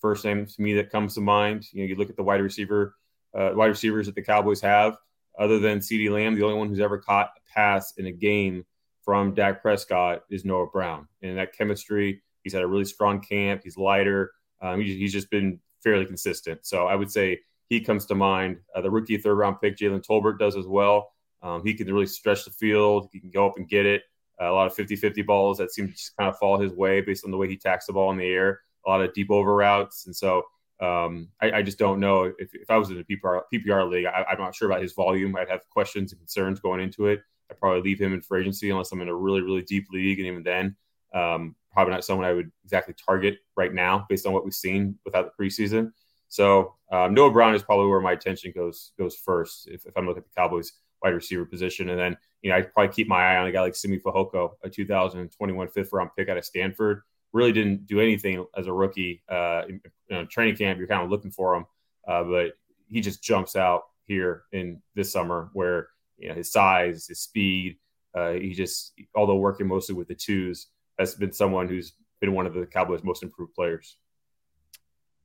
first 0.00 0.24
name 0.24 0.46
to 0.46 0.62
me 0.62 0.74
that 0.74 0.90
comes 0.90 1.14
to 1.14 1.20
mind. 1.20 1.66
You 1.72 1.82
know, 1.82 1.88
you 1.88 1.96
look 1.96 2.10
at 2.10 2.16
the 2.16 2.22
wide 2.22 2.40
receiver, 2.40 2.96
uh, 3.34 3.50
wide 3.54 3.66
receivers 3.66 4.06
that 4.06 4.14
the 4.14 4.22
Cowboys 4.22 4.60
have. 4.60 4.96
Other 5.38 5.58
than 5.58 5.78
CeeDee 5.78 6.10
Lamb, 6.10 6.34
the 6.34 6.42
only 6.42 6.58
one 6.58 6.68
who's 6.68 6.80
ever 6.80 6.98
caught 6.98 7.30
a 7.36 7.52
pass 7.54 7.94
in 7.96 8.06
a 8.06 8.12
game 8.12 8.64
from 9.04 9.34
Dak 9.34 9.62
Prescott 9.62 10.22
is 10.30 10.44
Noah 10.44 10.66
Brown, 10.66 11.08
and 11.22 11.38
that 11.38 11.54
chemistry. 11.54 12.22
He's 12.42 12.52
had 12.52 12.62
a 12.62 12.66
really 12.66 12.84
strong 12.84 13.20
camp. 13.20 13.62
He's 13.64 13.76
lighter. 13.76 14.32
Um, 14.60 14.80
he, 14.80 14.96
he's 14.96 15.12
just 15.12 15.30
been 15.30 15.60
fairly 15.82 16.04
consistent. 16.04 16.66
So 16.66 16.86
I 16.86 16.94
would 16.94 17.10
say 17.10 17.40
he 17.68 17.80
comes 17.80 18.06
to 18.06 18.14
mind. 18.14 18.58
Uh, 18.74 18.82
the 18.82 18.90
rookie 18.90 19.16
third 19.16 19.34
round 19.36 19.60
pick, 19.60 19.76
Jalen 19.76 20.04
Tolbert, 20.06 20.38
does 20.38 20.56
as 20.56 20.66
well. 20.66 21.12
Um, 21.42 21.64
he 21.64 21.74
can 21.74 21.86
really 21.92 22.06
stretch 22.06 22.44
the 22.44 22.50
field. 22.50 23.08
He 23.12 23.20
can 23.20 23.30
go 23.30 23.46
up 23.46 23.56
and 23.56 23.68
get 23.68 23.86
it. 23.86 24.02
Uh, 24.40 24.50
a 24.50 24.52
lot 24.52 24.66
of 24.66 24.74
50 24.74 24.96
50 24.96 25.22
balls 25.22 25.58
that 25.58 25.72
seem 25.72 25.88
to 25.88 25.92
just 25.92 26.16
kind 26.16 26.30
of 26.30 26.38
fall 26.38 26.58
his 26.58 26.72
way 26.72 27.00
based 27.00 27.24
on 27.24 27.30
the 27.30 27.36
way 27.36 27.48
he 27.48 27.56
tacks 27.56 27.86
the 27.86 27.92
ball 27.92 28.10
in 28.10 28.16
the 28.16 28.26
air. 28.26 28.60
A 28.86 28.90
lot 28.90 29.02
of 29.02 29.12
deep 29.12 29.30
over 29.30 29.54
routes. 29.54 30.06
And 30.06 30.16
so 30.16 30.44
um, 30.80 31.28
I, 31.40 31.52
I, 31.52 31.62
just 31.62 31.78
don't 31.78 32.00
know 32.00 32.32
if, 32.38 32.54
if 32.54 32.70
I 32.70 32.78
was 32.78 32.88
in 32.88 32.98
a 32.98 33.04
PPR, 33.04 33.42
PPR 33.52 33.90
league, 33.90 34.06
I, 34.06 34.24
I'm 34.30 34.38
not 34.38 34.54
sure 34.54 34.70
about 34.70 34.80
his 34.80 34.94
volume. 34.94 35.36
I'd 35.36 35.50
have 35.50 35.68
questions 35.68 36.12
and 36.12 36.20
concerns 36.20 36.58
going 36.58 36.80
into 36.80 37.06
it. 37.06 37.20
I'd 37.50 37.58
probably 37.58 37.82
leave 37.82 38.00
him 38.00 38.14
in 38.14 38.22
free 38.22 38.40
agency 38.40 38.70
unless 38.70 38.90
I'm 38.90 39.02
in 39.02 39.08
a 39.08 39.14
really, 39.14 39.42
really 39.42 39.60
deep 39.60 39.88
league. 39.92 40.18
And 40.18 40.26
even 40.26 40.42
then, 40.42 40.76
um, 41.14 41.54
probably 41.72 41.92
not 41.92 42.04
someone 42.04 42.26
I 42.26 42.32
would 42.32 42.50
exactly 42.64 42.94
target 42.94 43.38
right 43.56 43.74
now 43.74 44.06
based 44.08 44.26
on 44.26 44.32
what 44.32 44.44
we've 44.44 44.54
seen 44.54 44.98
without 45.04 45.30
the 45.30 45.44
preseason. 45.44 45.92
So 46.28 46.76
um, 46.90 47.12
Noah 47.12 47.32
Brown 47.32 47.54
is 47.54 47.62
probably 47.62 47.88
where 47.88 48.00
my 48.00 48.12
attention 48.12 48.52
goes 48.54 48.92
goes 48.98 49.16
first 49.16 49.68
if, 49.68 49.84
if 49.84 49.96
I'm 49.96 50.06
looking 50.06 50.22
at 50.22 50.26
the 50.26 50.40
Cowboys 50.40 50.72
wide 51.02 51.14
receiver 51.14 51.44
position. 51.44 51.90
And 51.90 51.98
then, 51.98 52.16
you 52.42 52.50
know, 52.50 52.56
I'd 52.56 52.72
probably 52.72 52.92
keep 52.92 53.08
my 53.08 53.34
eye 53.34 53.36
on 53.36 53.46
a 53.46 53.52
guy 53.52 53.60
like 53.60 53.74
Simi 53.74 53.98
Fehoko, 53.98 54.52
a 54.62 54.70
2021 54.70 55.68
fifth 55.68 55.92
round 55.92 56.10
pick 56.16 56.28
out 56.28 56.36
of 56.36 56.44
Stanford. 56.44 57.02
Really 57.32 57.52
didn't 57.52 57.86
do 57.86 58.00
anything 58.00 58.44
as 58.56 58.66
a 58.66 58.72
rookie. 58.72 59.22
Uh, 59.28 59.62
in, 59.68 59.80
you 60.08 60.16
know, 60.16 60.24
training 60.24 60.56
camp, 60.56 60.78
you're 60.78 60.88
kind 60.88 61.02
of 61.02 61.10
looking 61.10 61.30
for 61.30 61.54
him, 61.54 61.66
uh, 62.08 62.24
but 62.24 62.52
he 62.88 63.00
just 63.00 63.22
jumps 63.22 63.56
out 63.56 63.82
here 64.06 64.42
in 64.52 64.82
this 64.94 65.12
summer 65.12 65.50
where, 65.52 65.88
you 66.18 66.28
know, 66.28 66.34
his 66.34 66.50
size, 66.50 67.06
his 67.06 67.20
speed, 67.20 67.76
uh, 68.14 68.32
he 68.32 68.52
just, 68.52 68.92
although 69.14 69.36
working 69.36 69.68
mostly 69.68 69.94
with 69.94 70.08
the 70.08 70.14
twos, 70.14 70.66
has 70.98 71.14
been 71.14 71.32
someone 71.32 71.68
who's 71.68 71.92
been 72.20 72.34
one 72.34 72.46
of 72.46 72.54
the 72.54 72.66
Cowboys' 72.66 73.04
most 73.04 73.22
improved 73.22 73.54
players. 73.54 73.96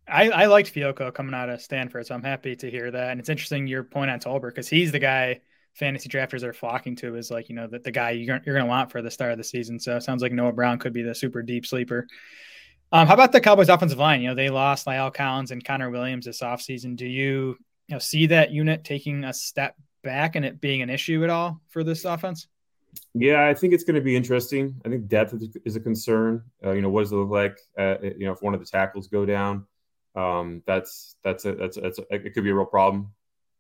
I, 0.08 0.30
I 0.30 0.46
liked 0.46 0.74
Fehoko 0.74 1.14
coming 1.14 1.34
out 1.34 1.50
of 1.50 1.62
Stanford, 1.62 2.06
so 2.06 2.16
I'm 2.16 2.24
happy 2.24 2.56
to 2.58 2.70
hear 2.70 2.92
that. 2.92 3.10
And 3.10 3.20
it's 3.20 3.30
interesting 3.30 3.66
your 3.68 3.84
point 3.84 4.12
on 4.12 4.20
Tolbert 4.20 4.50
because 4.50 4.70
he's 4.70 4.92
the 4.92 5.00
guy 5.00 5.42
fantasy 5.76 6.10
drafters 6.10 6.44
are 6.44 6.54
flocking 6.54 6.96
to 6.96 7.16
is 7.16 7.30
like 7.30 7.50
you 7.50 7.56
know 7.56 7.68
the, 7.68 7.80
the 7.80 7.92
guy 7.92 8.12
you're, 8.12 8.42
you're 8.46 8.56
going 8.56 8.66
to 8.66 8.70
want 8.70 8.92
for 8.92 9.02
the 9.02 9.12
start 9.12 9.32
of 9.32 9.38
the 9.38 9.44
season. 9.44 9.80
So 9.80 9.98
it 9.98 10.04
sounds 10.04 10.22
like 10.22 10.32
Noah 10.32 10.54
Brown 10.54 10.80
could 10.80 10.94
be 10.94 11.04
the 11.04 11.14
super 11.14 11.44
deep 11.44 11.66
sleeper. 11.66 12.08
Um, 12.92 13.08
how 13.08 13.14
about 13.14 13.32
the 13.32 13.42
Cowboys 13.42 13.70
offensive 13.70 14.00
line? 14.00 14.22
You 14.22 14.30
know 14.30 14.36
they 14.36 14.50
lost 14.50 14.86
La'el 14.86 15.14
Collins 15.14 15.52
and 15.52 15.64
Connor 15.64 15.90
Williams 15.90 16.26
this 16.26 16.42
offseason. 16.42 16.96
Do 16.96 17.06
you 17.06 17.58
you 17.88 17.96
know 17.96 18.00
see 18.00 18.28
that 18.28 18.52
unit 18.52 18.84
taking 18.84 19.24
a 19.24 19.34
step 19.34 19.76
back 20.04 20.36
and 20.36 20.46
it 20.46 20.62
being 20.62 20.82
an 20.82 20.90
issue 20.90 21.24
at 21.24 21.30
all 21.30 21.62
for 21.70 21.84
this 21.84 22.06
offense? 22.06 22.48
Yeah, 23.14 23.46
I 23.46 23.54
think 23.54 23.74
it's 23.74 23.84
going 23.84 23.96
to 23.96 24.02
be 24.02 24.16
interesting. 24.16 24.80
I 24.86 24.90
think 24.90 25.08
depth 25.08 25.36
is 25.66 25.76
a 25.76 25.82
concern. 25.82 26.44
Uh, 26.64 26.72
you 26.72 26.82
know, 26.82 26.90
what 26.90 27.02
does 27.02 27.12
it 27.12 27.16
look 27.16 27.30
like? 27.30 27.58
Uh, 27.78 27.96
you 28.02 28.26
know, 28.26 28.32
if 28.32 28.42
one 28.42 28.54
of 28.54 28.62
the 28.62 28.66
tackles 28.66 29.08
go 29.08 29.26
down, 29.26 29.66
um, 30.16 30.64
that's 30.66 31.18
that's 31.24 31.44
a, 31.44 31.56
that's 31.56 31.76
a, 31.76 31.82
that's 31.82 32.00
a, 32.00 32.04
it 32.10 32.34
could 32.34 32.46
be 32.46 32.52
a 32.52 32.56
real 32.56 32.66
problem. 32.66 33.12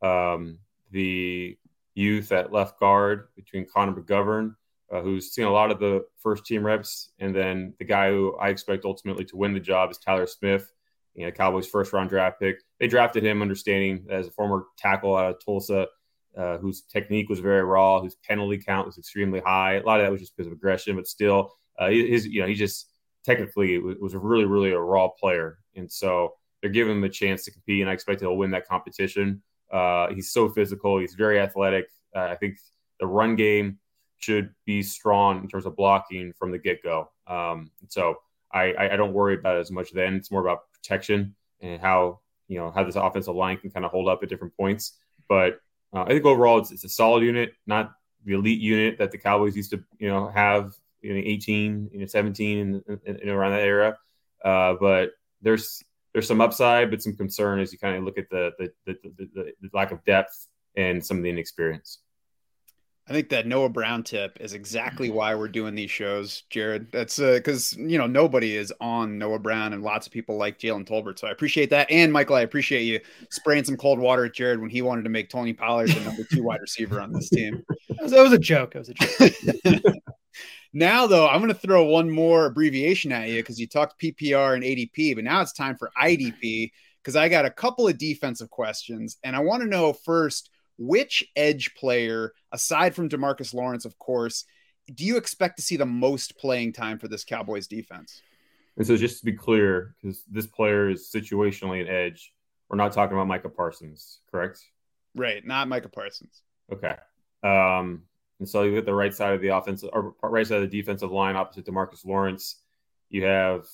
Um, 0.02 0.60
the 0.92 1.58
youth 1.96 2.32
at 2.32 2.52
left 2.52 2.80
guard 2.80 3.30
between 3.36 3.66
Connor 3.66 3.94
McGovern 3.94 4.56
uh, 4.92 5.02
who's 5.02 5.34
seen 5.34 5.46
a 5.46 5.52
lot 5.52 5.72
of 5.72 5.80
the 5.80 6.06
first 6.20 6.46
team 6.46 6.66
reps, 6.66 7.12
and 7.20 7.36
then 7.36 7.74
the 7.80 7.86
guy 7.86 8.10
who 8.10 8.36
I 8.38 8.50
expect 8.50 8.86
ultimately 8.86 9.26
to 9.26 9.38
win 9.38 9.54
the 9.54 9.60
job 9.60 9.92
is 9.92 9.98
Tyler 9.98 10.28
Smith, 10.28 10.72
you 11.16 11.26
know, 11.26 11.32
Cowboys' 11.32 11.68
first 11.68 11.92
round 11.94 12.10
draft 12.10 12.40
pick. 12.40 12.62
They 12.80 12.88
drafted 12.88 13.24
him 13.24 13.42
understanding 13.42 14.06
as 14.10 14.28
a 14.28 14.32
former 14.32 14.66
tackle 14.78 15.16
out 15.16 15.32
of 15.32 15.44
Tulsa, 15.44 15.88
uh, 16.38 16.58
whose 16.58 16.82
technique 16.84 17.30
was 17.30 17.40
very 17.40 17.64
raw, 17.64 18.02
whose 18.02 18.16
penalty 18.16 18.58
count 18.58 18.86
was 18.86 18.98
extremely 18.98 19.40
high. 19.40 19.76
A 19.76 19.84
lot 19.84 20.00
of 20.00 20.06
that 20.06 20.12
was 20.12 20.22
just 20.22 20.36
because 20.36 20.48
of 20.48 20.54
aggression, 20.54 20.96
but 20.96 21.08
still, 21.08 21.54
uh, 21.80 21.90
his 21.90 22.28
you 22.28 22.42
know 22.42 22.48
he 22.48 22.54
just 22.54 22.92
technically 23.24 23.80
was 23.80 24.16
really 24.16 24.46
really 24.46 24.72
a 24.72 24.80
raw 24.80 25.08
player, 25.08 25.60
and 25.76 25.92
so 25.92 26.34
they're 26.62 26.70
giving 26.70 26.98
him 26.98 27.04
a 27.04 27.10
chance 27.10 27.44
to 27.46 27.52
compete, 27.52 27.82
and 27.82 27.90
I 27.90 27.94
expect 27.94 28.22
he'll 28.22 28.38
win 28.38 28.52
that 28.52 28.68
competition. 28.68 29.42
Uh, 29.72 30.08
he's 30.14 30.32
so 30.32 30.50
physical, 30.50 31.00
he's 31.00 31.14
very 31.14 31.40
athletic. 31.40 31.88
Uh, 32.16 32.22
I 32.22 32.36
think 32.36 32.58
the 33.00 33.08
run 33.08 33.36
game 33.36 33.80
should 34.18 34.54
be 34.66 34.82
strong 34.82 35.42
in 35.42 35.48
terms 35.48 35.66
of 35.66 35.76
blocking 35.76 36.34
from 36.38 36.52
the 36.52 36.58
get 36.58 36.82
go. 36.82 37.10
Um, 37.28 37.72
so 37.90 38.18
I, 38.52 38.74
I 38.78 38.96
don't 38.96 39.14
worry 39.14 39.36
about 39.36 39.58
it 39.58 39.62
as 39.62 39.72
much 39.72 39.92
then. 39.92 40.16
It's 40.16 40.32
more 40.32 40.42
about 40.42 40.72
protection 40.72 41.36
and 41.62 41.82
how 41.82 42.20
you 42.48 42.60
know 42.60 42.72
how 42.72 42.84
this 42.84 42.96
offensive 42.96 43.36
line 43.36 43.58
can 43.58 43.72
kind 43.72 43.86
of 43.86 43.92
hold 43.92 44.08
up 44.08 44.24
at 44.24 44.30
different 44.30 44.56
points. 44.56 44.94
But 45.28 45.60
uh, 45.94 46.04
I 46.04 46.08
think 46.08 46.26
overall 46.26 46.60
it's, 46.60 46.72
it's 46.72 46.84
a 46.84 46.90
solid 46.90 47.24
unit, 47.24 47.54
not 47.68 47.94
the 48.24 48.34
elite 48.34 48.60
unit 48.60 48.98
that 49.00 49.12
the 49.12 49.18
Cowboys 49.18 49.56
used 49.56 49.72
to 49.72 49.84
you 50.00 50.08
know 50.08 50.28
have 50.30 50.74
in 51.04 51.18
18, 51.18 51.90
you 51.94 52.00
know, 52.00 52.06
17, 52.06 52.84
and, 53.06 53.30
around 53.30 53.52
that 53.52 53.62
era. 53.62 53.98
Uh, 54.44 54.74
but 54.80 55.12
there's 55.42 55.84
there's 56.16 56.30
some 56.30 56.40
upside, 56.40 56.90
but 56.90 57.02
some 57.02 57.14
concern 57.14 57.60
as 57.60 57.74
you 57.74 57.78
kind 57.78 57.98
of 57.98 58.06
look 58.06 58.18
at 58.18 58.30
the 58.30 58.54
the, 58.58 58.72
the, 58.86 58.98
the, 59.18 59.52
the 59.62 59.70
lack 59.74 59.92
of 59.92 60.02
depth 60.06 60.48
and 60.78 61.06
some 61.06 61.18
of 61.18 61.24
the 61.24 61.30
inexperience. 61.30 62.00
I 63.06 63.12
think 63.12 63.28
that 63.30 63.46
Noah 63.46 63.68
Brown 63.68 64.02
tip 64.02 64.38
is 64.40 64.54
exactly 64.54 65.10
why 65.10 65.36
we're 65.36 65.50
doing 65.50 65.76
these 65.76 65.92
shows, 65.92 66.44
Jared. 66.50 66.90
That's 66.94 67.20
because 67.20 67.78
uh, 67.78 67.82
you 67.82 67.98
know 67.98 68.08
nobody 68.08 68.56
is 68.56 68.74
on 68.80 69.18
Noah 69.18 69.40
Brown, 69.40 69.74
and 69.74 69.84
lots 69.84 70.08
of 70.08 70.14
people 70.14 70.38
like 70.38 70.58
Jalen 70.58 70.88
Tolbert. 70.88 71.20
So 71.20 71.28
I 71.28 71.32
appreciate 71.32 71.70
that, 71.72 71.92
and 71.92 72.14
Michael, 72.14 72.38
I 72.38 72.42
appreciate 72.42 72.84
you 72.84 73.02
spraying 73.30 73.66
some 73.66 73.76
cold 73.76 74.00
water 74.00 74.24
at 74.24 74.34
Jared 74.34 74.62
when 74.62 74.70
he 74.70 74.82
wanted 74.82 75.04
to 75.04 75.10
make 75.10 75.30
Tony 75.30 75.52
Pollard 75.52 75.90
the 75.90 76.00
number 76.00 76.24
two 76.32 76.44
wide 76.44 76.62
receiver 76.62 77.02
on 77.02 77.12
this 77.12 77.30
team. 77.30 77.62
That 77.96 78.04
was, 78.04 78.12
that 78.12 78.24
was 78.24 78.34
a 78.34 78.40
joke. 78.40 78.76
It 78.76 78.80
was 78.80 78.90
a 78.90 78.94
joke. 78.94 79.94
now, 80.76 81.08
though, 81.08 81.26
I'm 81.26 81.40
going 81.40 81.54
to 81.54 81.58
throw 81.58 81.86
one 81.86 82.12
more 82.12 82.48
abbreviation 82.48 83.14
at 83.14 83.30
you 83.30 83.38
because 83.38 83.58
you 83.58 83.66
talked 83.66 83.98
PPR 83.98 84.56
and 84.56 84.62
ADP, 84.62 85.16
but 85.16 85.24
now 85.24 85.40
it's 85.40 85.54
time 85.54 85.78
for 85.78 85.90
IDP 85.98 86.74
because 87.02 87.16
I 87.16 87.30
got 87.30 87.46
a 87.46 87.50
couple 87.50 87.88
of 87.88 87.98
defensive 87.98 88.50
questions, 88.50 89.18
and 89.24 89.38
I 89.38 89.40
want 89.40 89.64
to 89.64 89.70
know 89.70 89.94
first 89.94 90.50
which 90.78 91.24
edge 91.38 91.74
player, 91.76 92.34
aside 92.52 92.94
from 92.94 93.08
Demarcus 93.08 93.54
Lawrence, 93.54 93.86
of 93.86 93.98
course, 94.00 94.44
do 94.94 95.06
you 95.06 95.16
expect 95.16 95.56
to 95.56 95.64
see 95.64 95.78
the 95.78 95.86
most 95.86 96.38
playing 96.38 96.74
time 96.74 97.00
for 97.00 97.08
this 97.08 97.24
Cowboys 97.24 97.68
defense? 97.68 98.22
And 98.76 98.86
so, 98.86 98.98
just 98.98 99.20
to 99.20 99.26
be 99.26 99.32
clear, 99.32 99.96
because 100.02 100.24
this 100.30 100.46
player 100.46 100.90
is 100.90 101.10
situationally 101.10 101.80
an 101.80 101.88
edge, 101.88 102.34
we're 102.68 102.76
not 102.76 102.92
talking 102.92 103.16
about 103.16 103.28
Micah 103.28 103.48
Parsons, 103.48 104.20
correct? 104.30 104.60
Right, 105.16 105.48
not 105.48 105.70
Micah 105.70 105.88
Parsons. 105.88 106.42
Okay. 106.70 106.98
Um, 107.44 108.04
and 108.40 108.48
so 108.48 108.64
you 108.64 108.74
get 108.74 108.86
the 108.86 108.94
right 108.94 109.14
side 109.14 109.34
of 109.34 109.42
the 109.42 109.50
offensive 109.50 109.90
or 109.94 110.16
right 110.24 110.46
side 110.46 110.62
of 110.62 110.70
the 110.70 110.82
defensive 110.82 111.12
line 111.12 111.36
opposite 111.36 111.66
Demarcus 111.66 112.06
Lawrence. 112.06 112.58
You 113.10 113.26
have 113.26 113.66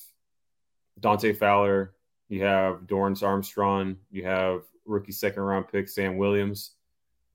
Dante 1.00 1.32
Fowler, 1.32 1.94
you 2.28 2.44
have 2.44 2.82
Dorance 2.86 3.22
Armstrong, 3.22 3.96
you 4.10 4.24
have 4.24 4.62
rookie 4.84 5.12
second 5.12 5.42
round 5.42 5.68
pick 5.68 5.88
Sam 5.88 6.16
Williams 6.16 6.72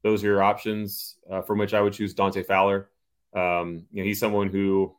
those 0.03 0.23
are 0.23 0.27
your 0.27 0.43
options 0.43 1.17
uh, 1.29 1.41
from 1.41 1.57
which 1.57 1.73
I 1.73 1.81
would 1.81 1.93
choose 1.93 2.13
Dante 2.13 2.43
Fowler. 2.43 2.89
Um, 3.33 3.85
you 3.91 4.01
know, 4.01 4.07
he's 4.07 4.19
someone 4.19 4.49
who 4.49 4.95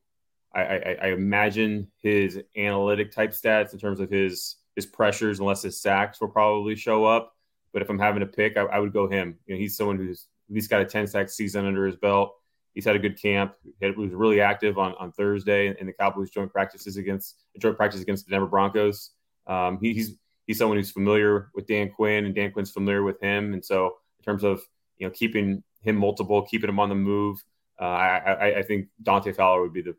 I, 0.54 0.60
I, 0.60 0.96
I, 1.02 1.06
imagine 1.08 1.88
his 2.02 2.40
analytic 2.56 3.12
type 3.12 3.30
stats 3.30 3.72
in 3.72 3.78
terms 3.78 4.00
of 4.00 4.10
his 4.10 4.56
his 4.76 4.86
pressures, 4.86 5.40
unless 5.40 5.62
his 5.62 5.80
sacks 5.80 6.20
will 6.20 6.28
probably 6.28 6.76
show 6.76 7.04
up. 7.04 7.34
But 7.72 7.82
if 7.82 7.90
I'm 7.90 7.98
having 7.98 8.20
to 8.20 8.26
pick, 8.26 8.56
I, 8.56 8.62
I 8.62 8.78
would 8.78 8.92
go 8.92 9.08
him. 9.08 9.38
You 9.46 9.54
know, 9.54 9.60
he's 9.60 9.76
someone 9.76 9.96
who's 9.96 10.26
least 10.54 10.70
got 10.70 10.80
a 10.80 10.84
10 10.84 11.06
sack 11.06 11.30
season 11.30 11.66
under 11.66 11.86
his 11.86 11.96
belt. 11.96 12.34
He's 12.74 12.84
had 12.84 12.96
a 12.96 12.98
good 12.98 13.20
camp. 13.20 13.54
He 13.80 13.90
was 13.90 14.12
really 14.12 14.40
active 14.40 14.78
on, 14.78 14.94
on 14.98 15.12
Thursday 15.12 15.74
in 15.80 15.86
the 15.86 15.92
Cowboys 15.92 16.30
joint 16.30 16.52
practices 16.52 16.96
against 16.96 17.44
joint 17.58 17.76
practice 17.76 18.00
against 18.00 18.26
the 18.26 18.30
Denver 18.30 18.46
Broncos. 18.46 19.10
Um, 19.46 19.78
he, 19.80 19.94
he's 19.94 20.16
he's 20.46 20.58
someone 20.58 20.78
who's 20.78 20.90
familiar 20.90 21.50
with 21.54 21.66
Dan 21.66 21.90
Quinn, 21.90 22.24
and 22.26 22.34
Dan 22.34 22.52
Quinn's 22.52 22.70
familiar 22.70 23.02
with 23.02 23.20
him. 23.20 23.52
And 23.52 23.64
so, 23.64 23.96
in 24.18 24.24
terms 24.24 24.44
of 24.44 24.60
you 24.98 25.06
know, 25.06 25.10
keeping 25.10 25.62
him 25.82 25.96
multiple, 25.96 26.42
keeping 26.42 26.68
him 26.68 26.78
on 26.78 26.88
the 26.88 26.94
move. 26.94 27.42
Uh, 27.80 27.84
I, 27.84 28.58
I, 28.58 28.62
think 28.62 28.88
Dante 29.00 29.32
Fowler 29.32 29.62
would 29.62 29.72
be 29.72 29.82
the 29.82 29.94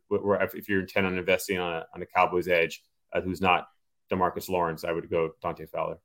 if 0.54 0.68
you're 0.68 0.82
intent 0.82 1.06
on 1.06 1.18
investing 1.18 1.60
on 1.60 1.76
a 1.76 1.86
on 1.96 2.02
a 2.02 2.06
Cowboys 2.06 2.50
edge 2.50 2.84
uh, 3.14 3.22
who's 3.22 3.40
not 3.40 3.70
Demarcus 4.12 4.50
Lawrence, 4.50 4.84
I 4.84 4.92
would 4.92 5.10
go 5.10 5.32
Dante 5.42 5.66
Fowler. 5.66 5.98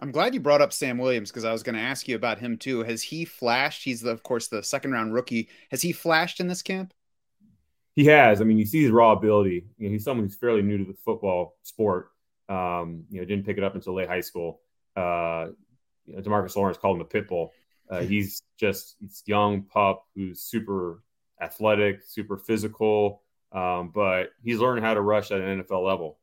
I'm 0.00 0.12
glad 0.12 0.32
you 0.32 0.40
brought 0.40 0.60
up 0.60 0.72
Sam 0.72 0.98
Williams 0.98 1.30
because 1.30 1.44
I 1.44 1.52
was 1.52 1.62
going 1.62 1.74
to 1.74 1.80
ask 1.80 2.06
you 2.06 2.14
about 2.14 2.38
him 2.38 2.56
too. 2.56 2.84
Has 2.84 3.02
he 3.02 3.24
flashed? 3.24 3.82
He's 3.82 4.00
the, 4.00 4.10
of 4.10 4.22
course 4.22 4.48
the 4.48 4.62
second 4.62 4.92
round 4.92 5.12
rookie. 5.12 5.48
Has 5.70 5.82
he 5.82 5.92
flashed 5.92 6.40
in 6.40 6.46
this 6.46 6.62
camp? 6.62 6.94
He 7.94 8.04
has. 8.04 8.40
I 8.40 8.44
mean, 8.44 8.58
you 8.58 8.66
see 8.66 8.82
his 8.82 8.92
raw 8.92 9.12
ability. 9.12 9.66
You 9.76 9.88
know, 9.88 9.92
he's 9.92 10.04
someone 10.04 10.24
who's 10.24 10.36
fairly 10.36 10.62
new 10.62 10.78
to 10.78 10.84
the 10.84 10.96
football 11.04 11.56
sport. 11.64 12.10
Um, 12.48 13.04
you 13.10 13.20
know, 13.20 13.26
didn't 13.26 13.44
pick 13.44 13.58
it 13.58 13.64
up 13.64 13.74
until 13.74 13.94
late 13.94 14.08
high 14.08 14.20
school. 14.20 14.60
Uh, 14.96 15.48
you 16.06 16.14
know, 16.14 16.22
Demarcus 16.22 16.54
Lawrence 16.54 16.78
called 16.78 16.96
him 16.96 17.02
a 17.02 17.04
pit 17.04 17.28
bull. 17.28 17.52
Uh, 17.90 18.00
he's 18.02 18.42
just 18.56 18.94
he's 19.00 19.24
young 19.26 19.62
pup 19.62 20.06
who's 20.14 20.40
super 20.40 21.02
athletic, 21.40 22.02
super 22.06 22.36
physical, 22.36 23.22
um, 23.52 23.90
but 23.92 24.30
he's 24.44 24.58
learning 24.58 24.84
how 24.84 24.94
to 24.94 25.00
rush 25.00 25.32
at 25.32 25.40
an 25.40 25.62
NFL 25.62 25.84
level, 25.84 26.17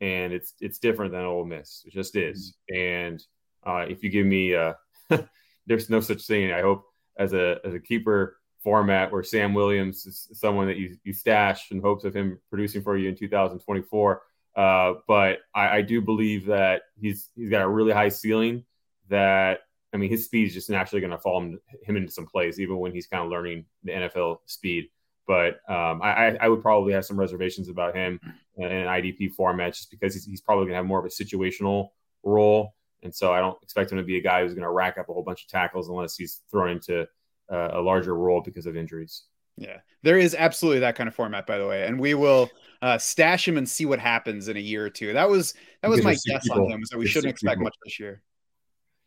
and 0.00 0.32
it's 0.32 0.54
it's 0.60 0.78
different 0.78 1.12
than 1.12 1.24
Ole 1.24 1.44
Miss. 1.44 1.82
It 1.86 1.92
just 1.92 2.16
is. 2.16 2.54
And 2.72 3.22
uh, 3.66 3.86
if 3.88 4.02
you 4.02 4.10
give 4.10 4.26
me, 4.26 4.54
uh, 4.54 4.74
there's 5.66 5.90
no 5.90 6.00
such 6.00 6.26
thing. 6.26 6.52
I 6.52 6.62
hope 6.62 6.84
as 7.18 7.32
a 7.32 7.58
as 7.64 7.74
a 7.74 7.80
keeper 7.80 8.38
format 8.62 9.10
where 9.10 9.22
Sam 9.22 9.54
Williams 9.54 10.06
is 10.06 10.28
someone 10.32 10.66
that 10.66 10.76
you 10.76 10.96
you 11.04 11.12
stash 11.12 11.70
in 11.70 11.80
hopes 11.80 12.04
of 12.04 12.14
him 12.14 12.38
producing 12.50 12.82
for 12.82 12.96
you 12.96 13.08
in 13.08 13.16
2024. 13.16 14.22
Uh, 14.56 14.94
but 15.06 15.38
I, 15.54 15.78
I 15.78 15.82
do 15.82 16.00
believe 16.00 16.46
that 16.46 16.82
he's 17.00 17.28
he's 17.36 17.50
got 17.50 17.62
a 17.62 17.68
really 17.68 17.92
high 17.92 18.08
ceiling 18.08 18.64
that 19.08 19.60
I 19.92 19.96
mean, 19.96 20.10
his 20.10 20.24
speed 20.24 20.48
is 20.48 20.54
just 20.54 20.70
naturally 20.70 21.00
going 21.00 21.10
to 21.10 21.18
fall 21.18 21.40
him, 21.40 21.60
him, 21.82 21.96
into 21.96 22.12
some 22.12 22.26
plays, 22.26 22.60
even 22.60 22.78
when 22.78 22.92
he's 22.92 23.08
kind 23.08 23.24
of 23.24 23.30
learning 23.30 23.64
the 23.82 23.92
NFL 23.92 24.38
speed. 24.46 24.88
But 25.26 25.60
um, 25.68 26.00
I, 26.02 26.36
I, 26.40 26.48
would 26.48 26.60
probably 26.60 26.92
have 26.92 27.04
some 27.04 27.18
reservations 27.18 27.68
about 27.68 27.94
him 27.94 28.18
in 28.56 28.64
an 28.64 28.86
IDP 28.86 29.32
format 29.32 29.74
just 29.74 29.90
because 29.90 30.14
he's, 30.14 30.24
he's 30.24 30.40
probably 30.40 30.64
going 30.64 30.72
to 30.72 30.76
have 30.76 30.86
more 30.86 30.98
of 30.98 31.04
a 31.04 31.08
situational 31.08 31.90
role. 32.24 32.74
And 33.02 33.14
so 33.14 33.32
I 33.32 33.38
don't 33.38 33.56
expect 33.62 33.92
him 33.92 33.98
to 33.98 34.04
be 34.04 34.18
a 34.18 34.20
guy 34.20 34.42
who's 34.42 34.54
going 34.54 34.64
to 34.64 34.70
rack 34.70 34.98
up 34.98 35.08
a 35.08 35.12
whole 35.12 35.22
bunch 35.22 35.44
of 35.44 35.48
tackles 35.48 35.88
unless 35.88 36.16
he's 36.16 36.42
thrown 36.50 36.70
into 36.70 37.06
uh, 37.50 37.68
a 37.72 37.80
larger 37.80 38.14
role 38.14 38.40
because 38.40 38.66
of 38.66 38.76
injuries. 38.76 39.24
Yeah, 39.56 39.78
there 40.02 40.18
is 40.18 40.34
absolutely 40.34 40.80
that 40.80 40.96
kind 40.96 41.06
of 41.06 41.14
format, 41.14 41.46
by 41.46 41.58
the 41.58 41.66
way, 41.66 41.86
and 41.86 42.00
we 42.00 42.14
will 42.14 42.48
uh, 42.82 42.98
stash 42.98 43.46
him 43.46 43.56
and 43.56 43.68
see 43.68 43.84
what 43.84 43.98
happens 43.98 44.48
in 44.48 44.56
a 44.56 44.60
year 44.60 44.84
or 44.84 44.90
two. 44.90 45.12
That 45.12 45.28
was 45.28 45.54
that 45.82 45.88
was 45.88 46.00
because 46.00 46.24
my 46.26 46.32
guess 46.32 46.44
people. 46.44 46.64
on 46.64 46.70
him, 46.70 46.84
so 46.84 46.98
we 46.98 47.06
shouldn't 47.06 47.30
expect 47.30 47.56
people. 47.56 47.64
much 47.64 47.74
this 47.84 48.00
year 48.00 48.22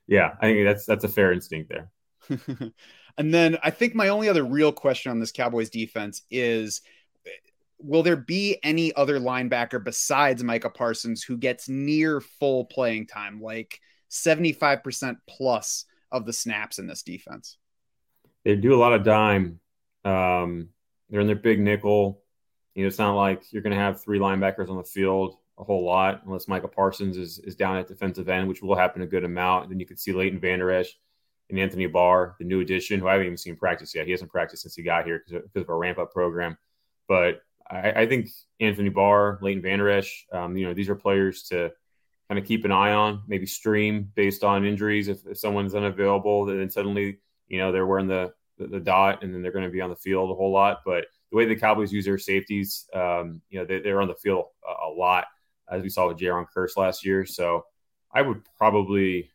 yeah, 0.07 0.31
I 0.41 0.47
think 0.47 0.65
that's 0.65 0.85
that's 0.85 1.03
a 1.03 1.09
fair 1.09 1.31
instinct 1.31 1.69
there. 1.69 1.91
and 3.17 3.33
then 3.33 3.57
I 3.63 3.69
think 3.69 3.95
my 3.95 4.09
only 4.09 4.29
other 4.29 4.43
real 4.43 4.71
question 4.71 5.11
on 5.11 5.19
this 5.19 5.31
Cowboys 5.31 5.69
defense 5.69 6.23
is 6.31 6.81
will 7.83 8.03
there 8.03 8.15
be 8.15 8.57
any 8.63 8.93
other 8.95 9.19
linebacker 9.19 9.83
besides 9.83 10.43
Micah 10.43 10.69
Parsons 10.69 11.21
who 11.21 11.37
gets 11.37 11.67
near 11.67 12.21
full 12.21 12.65
playing 12.65 13.07
time, 13.07 13.41
like 13.41 13.79
75% 14.09 15.17
plus 15.27 15.85
of 16.11 16.25
the 16.25 16.33
snaps 16.33 16.79
in 16.79 16.87
this 16.87 17.03
defense? 17.03 17.57
They 18.45 18.55
do 18.55 18.73
a 18.73 18.79
lot 18.79 18.93
of 18.93 19.03
dime. 19.03 19.59
Um, 20.05 20.69
they're 21.09 21.21
in 21.21 21.27
their 21.27 21.35
big 21.35 21.59
nickel. 21.59 22.21
You 22.73 22.83
know, 22.83 22.87
it's 22.87 22.99
not 22.99 23.15
like 23.15 23.43
you're 23.51 23.61
going 23.61 23.75
to 23.75 23.81
have 23.81 24.01
three 24.01 24.19
linebackers 24.19 24.69
on 24.69 24.77
the 24.77 24.83
field 24.83 25.37
a 25.59 25.63
whole 25.63 25.85
lot 25.85 26.21
unless 26.25 26.47
Micah 26.47 26.67
Parsons 26.67 27.17
is, 27.17 27.39
is 27.39 27.55
down 27.55 27.77
at 27.77 27.87
defensive 27.87 28.29
end, 28.29 28.47
which 28.47 28.61
will 28.61 28.75
happen 28.75 29.01
a 29.01 29.07
good 29.07 29.23
amount. 29.23 29.63
And 29.63 29.71
then 29.71 29.79
you 29.79 29.85
could 29.85 29.99
see 29.99 30.13
Leighton 30.13 30.39
Vander 30.39 30.71
Esch 30.71 30.97
and 31.49 31.59
Anthony 31.59 31.87
Barr, 31.87 32.35
the 32.39 32.45
new 32.45 32.61
addition, 32.61 32.99
who 32.99 33.07
I 33.07 33.13
haven't 33.13 33.27
even 33.27 33.37
seen 33.37 33.55
practice 33.55 33.93
yet. 33.93 34.05
He 34.05 34.11
hasn't 34.11 34.31
practiced 34.31 34.63
since 34.63 34.75
he 34.75 34.83
got 34.83 35.05
here 35.05 35.23
because 35.27 35.63
of, 35.63 35.69
a 35.69 35.75
ramp 35.75 35.99
up 35.99 36.11
program. 36.11 36.57
But 37.07 37.41
I, 37.69 37.91
I, 37.91 38.07
think 38.07 38.29
Anthony 38.59 38.89
Barr, 38.89 39.39
Leighton 39.41 39.61
Vander 39.61 39.89
Esch, 39.89 40.25
um, 40.31 40.55
you 40.55 40.65
know, 40.65 40.73
these 40.73 40.89
are 40.89 40.95
players 40.95 41.43
to 41.49 41.71
kind 42.29 42.39
of 42.39 42.45
keep 42.45 42.65
an 42.65 42.71
eye 42.71 42.93
on, 42.93 43.23
maybe 43.27 43.45
stream 43.45 44.11
based 44.15 44.43
on 44.43 44.65
injuries. 44.65 45.07
If, 45.07 45.25
if 45.27 45.37
someone's 45.37 45.75
unavailable, 45.75 46.45
then 46.45 46.69
suddenly, 46.69 47.19
you 47.47 47.59
know, 47.59 47.71
they're 47.71 47.85
wearing 47.85 48.07
the, 48.07 48.33
the, 48.57 48.67
the 48.67 48.79
dot 48.79 49.23
and 49.23 49.33
then 49.33 49.41
they're 49.41 49.51
going 49.51 49.65
to 49.65 49.71
be 49.71 49.81
on 49.81 49.89
the 49.89 49.95
field 49.95 50.31
a 50.31 50.35
whole 50.35 50.51
lot. 50.51 50.81
But 50.85 51.05
the 51.29 51.37
way 51.37 51.45
the 51.45 51.55
Cowboys 51.55 51.91
use 51.91 52.05
their 52.05 52.17
safeties, 52.17 52.87
um, 52.93 53.41
you 53.49 53.59
know, 53.59 53.65
they, 53.65 53.89
are 53.89 54.01
on 54.01 54.07
the 54.07 54.15
field 54.15 54.45
a, 54.67 54.87
a 54.87 54.89
lot 54.89 55.25
as 55.69 55.81
we 55.81 55.89
saw 55.89 56.07
with 56.07 56.17
Jayron 56.17 56.45
Kearse 56.55 56.77
last 56.77 57.05
year. 57.05 57.25
So 57.25 57.65
I 58.11 58.21
would 58.21 58.41
probably 58.57 59.31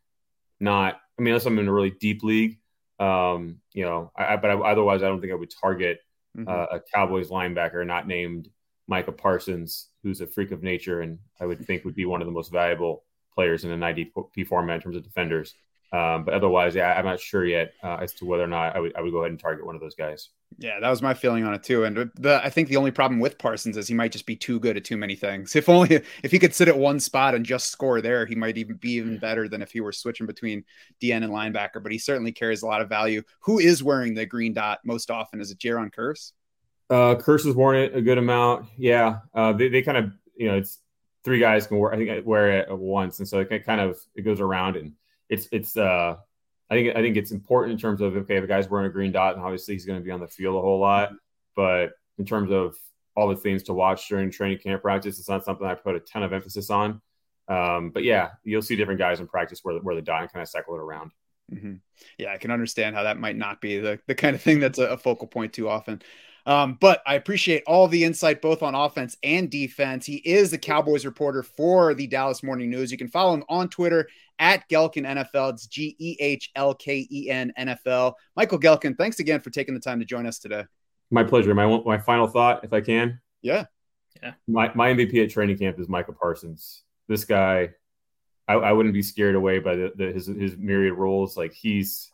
not. 0.61 1.01
I 1.19 1.23
mean, 1.23 1.33
unless 1.33 1.47
I'm 1.47 1.59
in 1.59 1.69
a 1.69 1.73
really 1.73 1.91
deep 1.91 2.23
league, 2.23 2.59
um, 2.99 3.61
you 3.73 3.85
know. 3.85 4.13
I, 4.17 4.37
but 4.37 4.51
I, 4.51 4.55
otherwise, 4.55 5.03
I 5.03 5.09
don't 5.09 5.21
think 5.21 5.33
I 5.33 5.37
would 5.37 5.53
target 5.61 6.01
mm-hmm. 6.37 6.49
uh, 6.49 6.77
a 6.77 6.81
Cowboys 6.81 7.29
linebacker 7.29 7.85
not 7.87 8.07
named 8.07 8.49
Micah 8.87 9.13
Parsons, 9.13 9.89
who's 10.03 10.21
a 10.21 10.27
freak 10.27 10.51
of 10.51 10.63
nature, 10.63 11.01
and 11.01 11.19
I 11.41 11.47
would 11.47 11.65
think 11.67 11.85
would 11.85 11.95
be 11.95 12.07
one 12.07 12.23
of 12.23 12.27
the 12.27 12.33
most 12.33 12.53
valuable 12.53 13.05
players 13.35 13.65
in 13.65 13.71
an 13.71 13.81
IDP 13.81 14.47
format 14.47 14.77
in 14.77 14.83
terms 14.83 14.97
of 14.97 15.05
defenders. 15.05 15.55
Um, 15.93 16.25
but 16.25 16.35
otherwise, 16.35 16.75
yeah, 16.75 16.93
I'm 16.93 17.05
not 17.05 17.21
sure 17.21 17.45
yet 17.45 17.73
uh, 17.83 17.99
as 18.03 18.13
to 18.15 18.25
whether 18.25 18.45
or 18.45 18.49
not 18.49 18.77
I 18.77 18.81
would, 18.81 18.97
I 18.97 19.01
would 19.01 19.13
go 19.13 19.19
ahead 19.19 19.31
and 19.31 19.41
target 19.41 19.65
one 19.65 19.75
of 19.75 19.81
those 19.81 19.95
guys. 19.95 20.29
Yeah, 20.57 20.81
that 20.81 20.89
was 20.89 21.03
my 21.03 21.15
feeling 21.15 21.45
on 21.45 21.55
it 21.55 21.63
too. 21.63 21.85
And 21.85 22.11
the, 22.15 22.41
I 22.43 22.51
think 22.51 22.69
the 22.69 22.79
only 22.79 22.91
problem 22.91 23.21
with 23.21 23.39
Parsons 23.39 23.77
is 23.77 23.87
he 23.87 23.95
might 23.95 24.13
just 24.13 24.27
be 24.27 24.35
too 24.35 24.59
good 24.59 24.77
at 24.77 24.85
too 24.85 24.97
many 24.97 25.15
things. 25.15 25.55
If 25.57 25.69
only 25.69 26.03
if 26.23 26.31
he 26.31 26.39
could 26.39 26.55
sit 26.55 26.69
at 26.69 26.79
one 26.79 26.99
spot 27.01 27.35
and 27.35 27.45
just 27.45 27.71
score 27.71 28.01
there, 28.01 28.25
he 28.27 28.35
might 28.35 28.57
even 28.57 28.77
be 28.77 28.93
even 28.93 29.19
better 29.19 29.49
than 29.49 29.63
if 29.63 29.71
he 29.71 29.81
were 29.81 29.93
switching 29.93 30.27
between 30.27 30.65
DN 31.03 31.23
and 31.23 31.33
linebacker. 31.33 31.83
But 31.83 31.93
he 31.93 31.99
certainly 31.99 32.33
carries 32.33 32.63
a 32.63 32.67
lot 32.67 32.81
of 32.81 32.89
value. 32.89 33.23
Who 33.41 33.59
is 33.59 33.83
wearing 33.83 34.15
the 34.15 34.27
green 34.27 34.55
dot 34.55 34.81
most 34.85 35.11
often? 35.11 35.41
Is 35.41 35.51
it 35.51 35.59
Jayron 35.59 35.93
Kearse? 35.95 36.33
Uh, 36.91 37.15
Kearse 37.17 37.45
has 37.45 37.55
worn 37.55 37.77
it 37.77 37.95
a 37.95 38.01
good 38.01 38.19
amount. 38.19 38.67
Yeah, 38.77 39.19
uh, 39.35 39.53
they 39.53 39.69
they 39.69 39.83
kind 39.83 39.99
of 39.99 40.13
you 40.37 40.49
know 40.49 40.57
it's 40.57 40.79
three 41.23 41.39
guys 41.39 41.67
can 41.67 41.79
wear 41.79 41.93
I 41.93 41.97
think 41.97 42.27
wear 42.27 42.59
it 42.61 42.69
at 42.69 42.79
once, 42.79 43.19
and 43.19 43.29
so 43.29 43.41
it 43.41 43.65
kind 43.65 43.81
of 43.81 43.99
it 44.15 44.23
goes 44.23 44.41
around 44.41 44.77
and 44.77 44.95
it's 45.29 45.49
it's 45.53 45.77
uh 45.77 46.17
I 46.71 46.75
think 46.75 46.97
I 46.97 47.01
think 47.01 47.17
it's 47.17 47.31
important 47.31 47.73
in 47.73 47.79
terms 47.79 48.01
of 48.01 48.17
okay, 48.17 48.37
if 48.37 48.49
guy's 48.49 48.69
wearing 48.69 48.87
a 48.87 48.93
green 48.93 49.13
dot, 49.13 49.35
and 49.35 49.43
obviously 49.43 49.75
he's 49.75 49.87
going 49.87 49.99
to 49.99 50.05
be 50.05 50.11
on 50.11 50.21
the 50.21 50.29
field 50.29 50.57
a 50.57 50.61
whole 50.61 50.79
lot. 50.79 51.11
But 51.57 51.93
in 52.19 52.25
terms 52.25 52.51
of 52.51 52.77
all 53.17 53.29
the 53.29 53.37
things 53.37 53.65
to 53.65 53.73
watch 53.73 54.09
during 54.09 54.31
training 54.31 54.59
camp 54.59 54.83
practice, 54.83 55.19
it's 55.19 55.29
not 55.29 55.45
something 55.45 55.67
I 55.67 55.75
put 55.75 55.97
a 55.97 56.01
ton 56.01 56.23
of 56.23 56.33
emphasis 56.33 56.71
on. 56.71 57.01
Um, 57.49 57.91
but 57.91 58.05
yeah, 58.05 58.31
you'll 58.45 58.63
see 58.63 58.77
different 58.77 59.01
guys 59.01 59.21
in 59.21 59.27
practice 59.27 59.61
where 59.63 59.79
where 59.79 59.95
the 59.95 60.03
dot 60.03 60.23
and 60.23 60.33
kind 60.33 60.43
of 60.43 60.49
cycle 60.49 60.75
it 60.75 60.81
around. 60.81 61.11
Mm-hmm. 61.53 61.75
Yeah, 62.19 62.33
I 62.33 62.37
can 62.37 62.51
understand 62.51 62.95
how 62.95 63.05
that 63.05 63.19
might 63.19 63.37
not 63.37 63.61
be 63.61 63.79
the 63.79 63.99
the 64.07 64.15
kind 64.15 64.37
of 64.37 64.43
thing 64.43 64.61
that's 64.61 64.79
a, 64.79 64.89
a 64.89 64.97
focal 64.99 65.27
point 65.27 65.53
too 65.53 65.69
often. 65.69 66.03
Um, 66.49 66.79
but 66.81 67.03
I 67.07 67.17
appreciate 67.17 67.63
all 67.67 67.89
the 67.89 68.03
insight 68.03 68.41
both 68.41 68.63
on 68.63 68.75
offense 68.75 69.19
and 69.23 69.51
defense. 69.51 70.07
He 70.07 70.17
is 70.17 70.51
the 70.51 70.57
Cowboys 70.57 71.05
reporter 71.05 71.43
for 71.43 71.93
the 71.93 72.07
Dallas 72.07 72.43
Morning 72.43 72.71
News. 72.71 72.91
You 72.91 72.97
can 72.97 73.09
follow 73.09 73.35
him 73.35 73.45
on 73.51 73.69
Twitter 73.69 74.09
at 74.39 74.67
Gehlken 74.71 75.05
NFL. 75.05 75.53
It's 75.53 75.67
G 75.67 75.95
E 75.99 76.17
H 76.19 76.51
L 76.57 76.73
K 76.73 77.07
E 77.11 77.29
N 77.29 77.53
NFL. 77.59 78.15
Michael 78.35 78.59
Gehlken, 78.59 78.97
thanks 78.97 79.21
again 79.21 79.41
for 79.41 79.51
taking 79.51 79.75
the 79.75 79.81
time 79.81 79.99
to 79.99 80.07
join 80.07 80.27
us 80.27 80.39
today. 80.39 80.65
My 81.11 81.23
pleasure. 81.23 81.55
My 81.55 81.67
my 81.85 81.99
final 81.99 82.27
thought, 82.27 82.65
if 82.65 82.73
I 82.73 82.81
can. 82.81 83.21
Yeah. 83.43 83.67
Yeah. 84.23 84.33
My 84.47 84.73
my 84.75 84.89
MVP 84.95 85.23
at 85.23 85.31
training 85.31 85.59
camp 85.59 85.79
is 85.79 85.87
Micah 85.87 86.13
Parsons. 86.13 86.83
This 87.09 87.27
guy, 87.27 87.73
I, 88.49 88.55
I 88.55 88.73
wouldn't 88.73 88.95
be 88.95 89.03
scared 89.03 89.35
away 89.35 89.59
by 89.59 89.77
the, 89.77 89.93
the, 89.95 90.13
his 90.13 90.27
his 90.29 90.57
myriad 90.57 90.95
roles. 90.95 91.37
Like 91.37 91.53
he's 91.53 92.11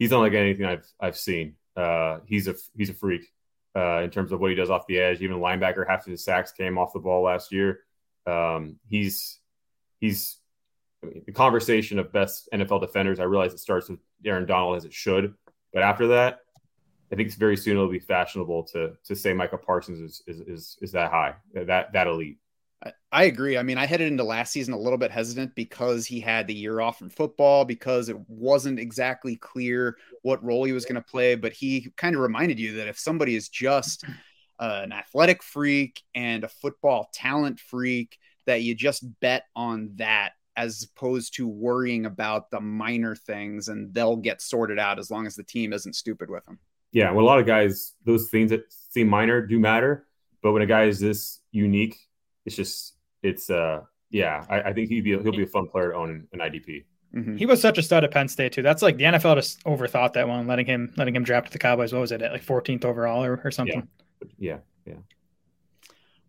he's 0.00 0.10
unlike 0.10 0.32
anything 0.32 0.66
I've 0.66 0.92
I've 0.98 1.16
seen. 1.16 1.54
Uh, 1.76 2.18
he's 2.26 2.48
a 2.48 2.56
he's 2.76 2.90
a 2.90 2.94
freak 2.94 3.30
uh, 3.76 4.00
in 4.02 4.10
terms 4.10 4.32
of 4.32 4.40
what 4.40 4.50
he 4.50 4.56
does 4.56 4.70
off 4.70 4.86
the 4.86 4.98
edge. 4.98 5.20
Even 5.20 5.38
linebacker, 5.38 5.86
half 5.86 6.06
of 6.06 6.10
his 6.10 6.24
sacks 6.24 6.50
came 6.50 6.78
off 6.78 6.92
the 6.92 6.98
ball 6.98 7.22
last 7.22 7.52
year. 7.52 7.80
Um, 8.26 8.76
he's 8.88 9.38
he's 10.00 10.38
I 11.02 11.06
mean, 11.06 11.22
the 11.26 11.32
conversation 11.32 11.98
of 11.98 12.12
best 12.12 12.48
NFL 12.52 12.80
defenders. 12.80 13.20
I 13.20 13.24
realize 13.24 13.52
it 13.52 13.60
starts 13.60 13.88
with 13.88 14.00
Aaron 14.24 14.46
Donald 14.46 14.76
as 14.76 14.84
it 14.84 14.94
should, 14.94 15.34
but 15.72 15.82
after 15.82 16.08
that, 16.08 16.40
I 17.12 17.16
think 17.16 17.26
it's 17.26 17.36
very 17.36 17.56
soon 17.56 17.76
it'll 17.76 17.88
be 17.88 17.98
fashionable 17.98 18.64
to 18.64 18.94
to 19.04 19.14
say 19.14 19.32
Micah 19.32 19.58
Parsons 19.58 20.00
is 20.00 20.22
is 20.26 20.40
is, 20.40 20.78
is 20.80 20.92
that 20.92 21.10
high, 21.10 21.34
that 21.54 21.92
that 21.92 22.06
elite. 22.06 22.38
I 23.10 23.24
agree. 23.24 23.56
I 23.56 23.62
mean, 23.62 23.78
I 23.78 23.86
headed 23.86 24.08
into 24.08 24.22
last 24.22 24.52
season 24.52 24.74
a 24.74 24.78
little 24.78 24.98
bit 24.98 25.10
hesitant 25.10 25.54
because 25.54 26.06
he 26.06 26.20
had 26.20 26.46
the 26.46 26.54
year 26.54 26.80
off 26.80 26.98
from 26.98 27.08
football, 27.08 27.64
because 27.64 28.08
it 28.08 28.18
wasn't 28.28 28.78
exactly 28.78 29.36
clear 29.36 29.96
what 30.22 30.44
role 30.44 30.64
he 30.64 30.72
was 30.72 30.84
going 30.84 30.96
to 30.96 31.00
play. 31.00 31.34
But 31.34 31.54
he 31.54 31.90
kind 31.96 32.14
of 32.14 32.20
reminded 32.20 32.60
you 32.60 32.76
that 32.76 32.88
if 32.88 32.98
somebody 32.98 33.34
is 33.34 33.48
just 33.48 34.04
uh, 34.58 34.80
an 34.84 34.92
athletic 34.92 35.42
freak 35.42 36.02
and 36.14 36.44
a 36.44 36.48
football 36.48 37.08
talent 37.14 37.58
freak, 37.58 38.18
that 38.44 38.62
you 38.62 38.74
just 38.74 39.04
bet 39.20 39.44
on 39.56 39.92
that 39.96 40.32
as 40.56 40.82
opposed 40.84 41.34
to 41.34 41.48
worrying 41.48 42.06
about 42.06 42.50
the 42.50 42.60
minor 42.60 43.14
things 43.14 43.68
and 43.68 43.92
they'll 43.92 44.16
get 44.16 44.40
sorted 44.40 44.78
out 44.78 44.98
as 44.98 45.10
long 45.10 45.26
as 45.26 45.34
the 45.34 45.42
team 45.42 45.72
isn't 45.72 45.94
stupid 45.94 46.30
with 46.30 46.44
them. 46.44 46.58
Yeah. 46.92 47.10
Well, 47.10 47.24
a 47.24 47.26
lot 47.26 47.40
of 47.40 47.46
guys, 47.46 47.94
those 48.04 48.28
things 48.30 48.50
that 48.50 48.62
seem 48.70 49.08
minor 49.08 49.44
do 49.44 49.58
matter. 49.58 50.06
But 50.42 50.52
when 50.52 50.62
a 50.62 50.66
guy 50.66 50.84
is 50.84 51.00
this 51.00 51.40
unique, 51.50 51.98
it's 52.46 52.56
just 52.56 52.94
it's 53.22 53.50
uh 53.50 53.82
yeah, 54.10 54.44
I, 54.48 54.62
I 54.62 54.72
think 54.72 54.88
he'd 54.88 55.02
be 55.02 55.10
he'll 55.10 55.32
be 55.32 55.42
a 55.42 55.46
fun 55.46 55.68
player 55.68 55.90
to 55.90 55.96
own 55.96 56.10
in, 56.10 56.28
in 56.32 56.38
IDP. 56.40 56.84
Mm-hmm. 57.14 57.36
He 57.36 57.46
was 57.46 57.60
such 57.60 57.78
a 57.78 57.82
stud 57.82 58.04
at 58.04 58.10
Penn 58.10 58.28
State 58.28 58.52
too. 58.52 58.62
That's 58.62 58.82
like 58.82 58.96
the 58.96 59.04
NFL 59.04 59.36
just 59.36 59.62
overthought 59.64 60.12
that 60.14 60.28
one, 60.28 60.46
letting 60.46 60.66
him 60.66 60.92
letting 60.96 61.14
him 61.14 61.24
draft 61.24 61.52
the 61.52 61.58
Cowboys. 61.58 61.92
What 61.92 62.00
was 62.00 62.12
it 62.12 62.22
at 62.22 62.32
like 62.32 62.44
14th 62.44 62.84
overall 62.84 63.24
or, 63.24 63.40
or 63.44 63.50
something? 63.50 63.86
Yeah. 64.38 64.58
yeah, 64.86 64.94
yeah. 64.94 65.00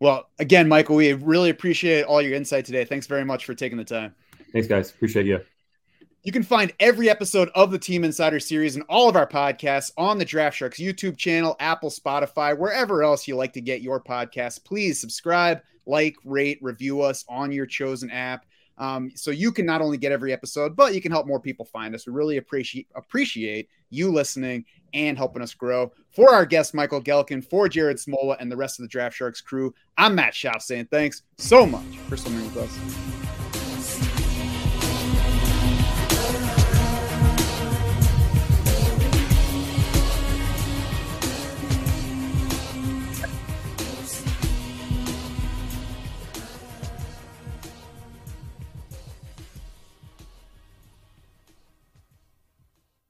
Well, 0.00 0.28
again, 0.38 0.68
Michael, 0.68 0.96
we 0.96 1.12
really 1.12 1.50
appreciate 1.50 2.04
all 2.04 2.22
your 2.22 2.34
insight 2.34 2.64
today. 2.64 2.84
Thanks 2.84 3.06
very 3.06 3.24
much 3.24 3.44
for 3.44 3.54
taking 3.54 3.78
the 3.78 3.84
time. 3.84 4.14
Thanks, 4.52 4.68
guys. 4.68 4.90
Appreciate 4.90 5.26
you. 5.26 5.40
You 6.22 6.32
can 6.32 6.42
find 6.42 6.72
every 6.80 7.08
episode 7.08 7.48
of 7.54 7.70
the 7.70 7.78
Team 7.78 8.04
Insider 8.04 8.40
series 8.40 8.76
and 8.76 8.84
all 8.88 9.08
of 9.08 9.16
our 9.16 9.26
podcasts 9.26 9.92
on 9.96 10.18
the 10.18 10.24
Draft 10.24 10.56
Sharks 10.56 10.78
YouTube 10.78 11.16
channel, 11.16 11.56
Apple, 11.60 11.90
Spotify, 11.90 12.58
wherever 12.58 13.02
else 13.02 13.26
you 13.26 13.36
like 13.36 13.52
to 13.54 13.60
get 13.60 13.82
your 13.82 14.00
podcasts. 14.00 14.62
Please 14.62 15.00
subscribe, 15.00 15.62
like, 15.88 16.16
rate, 16.24 16.58
review 16.60 17.00
us 17.00 17.24
on 17.28 17.50
your 17.50 17.66
chosen 17.66 18.10
app. 18.10 18.44
Um, 18.78 19.10
so 19.16 19.32
you 19.32 19.50
can 19.50 19.66
not 19.66 19.80
only 19.80 19.96
get 19.96 20.12
every 20.12 20.32
episode, 20.32 20.76
but 20.76 20.94
you 20.94 21.00
can 21.00 21.10
help 21.10 21.26
more 21.26 21.40
people 21.40 21.64
find 21.64 21.94
us. 21.94 22.06
We 22.06 22.12
really 22.12 22.36
appreciate 22.36 22.86
appreciate 22.94 23.68
you 23.90 24.12
listening 24.12 24.64
and 24.94 25.16
helping 25.16 25.42
us 25.42 25.52
grow. 25.52 25.92
For 26.10 26.32
our 26.32 26.46
guest 26.46 26.74
Michael 26.74 27.02
Gehlken, 27.02 27.44
for 27.44 27.68
Jared 27.68 27.96
Smola, 27.96 28.36
and 28.38 28.50
the 28.50 28.56
rest 28.56 28.78
of 28.78 28.84
the 28.84 28.88
Draft 28.88 29.16
Sharks 29.16 29.40
crew, 29.40 29.74
I'm 29.96 30.14
Matt 30.14 30.34
Schauf 30.34 30.62
saying 30.62 30.88
thanks 30.90 31.22
so 31.38 31.66
much 31.66 31.98
for 32.08 32.16
swimming 32.16 32.44
with 32.44 32.56
us. 32.58 33.27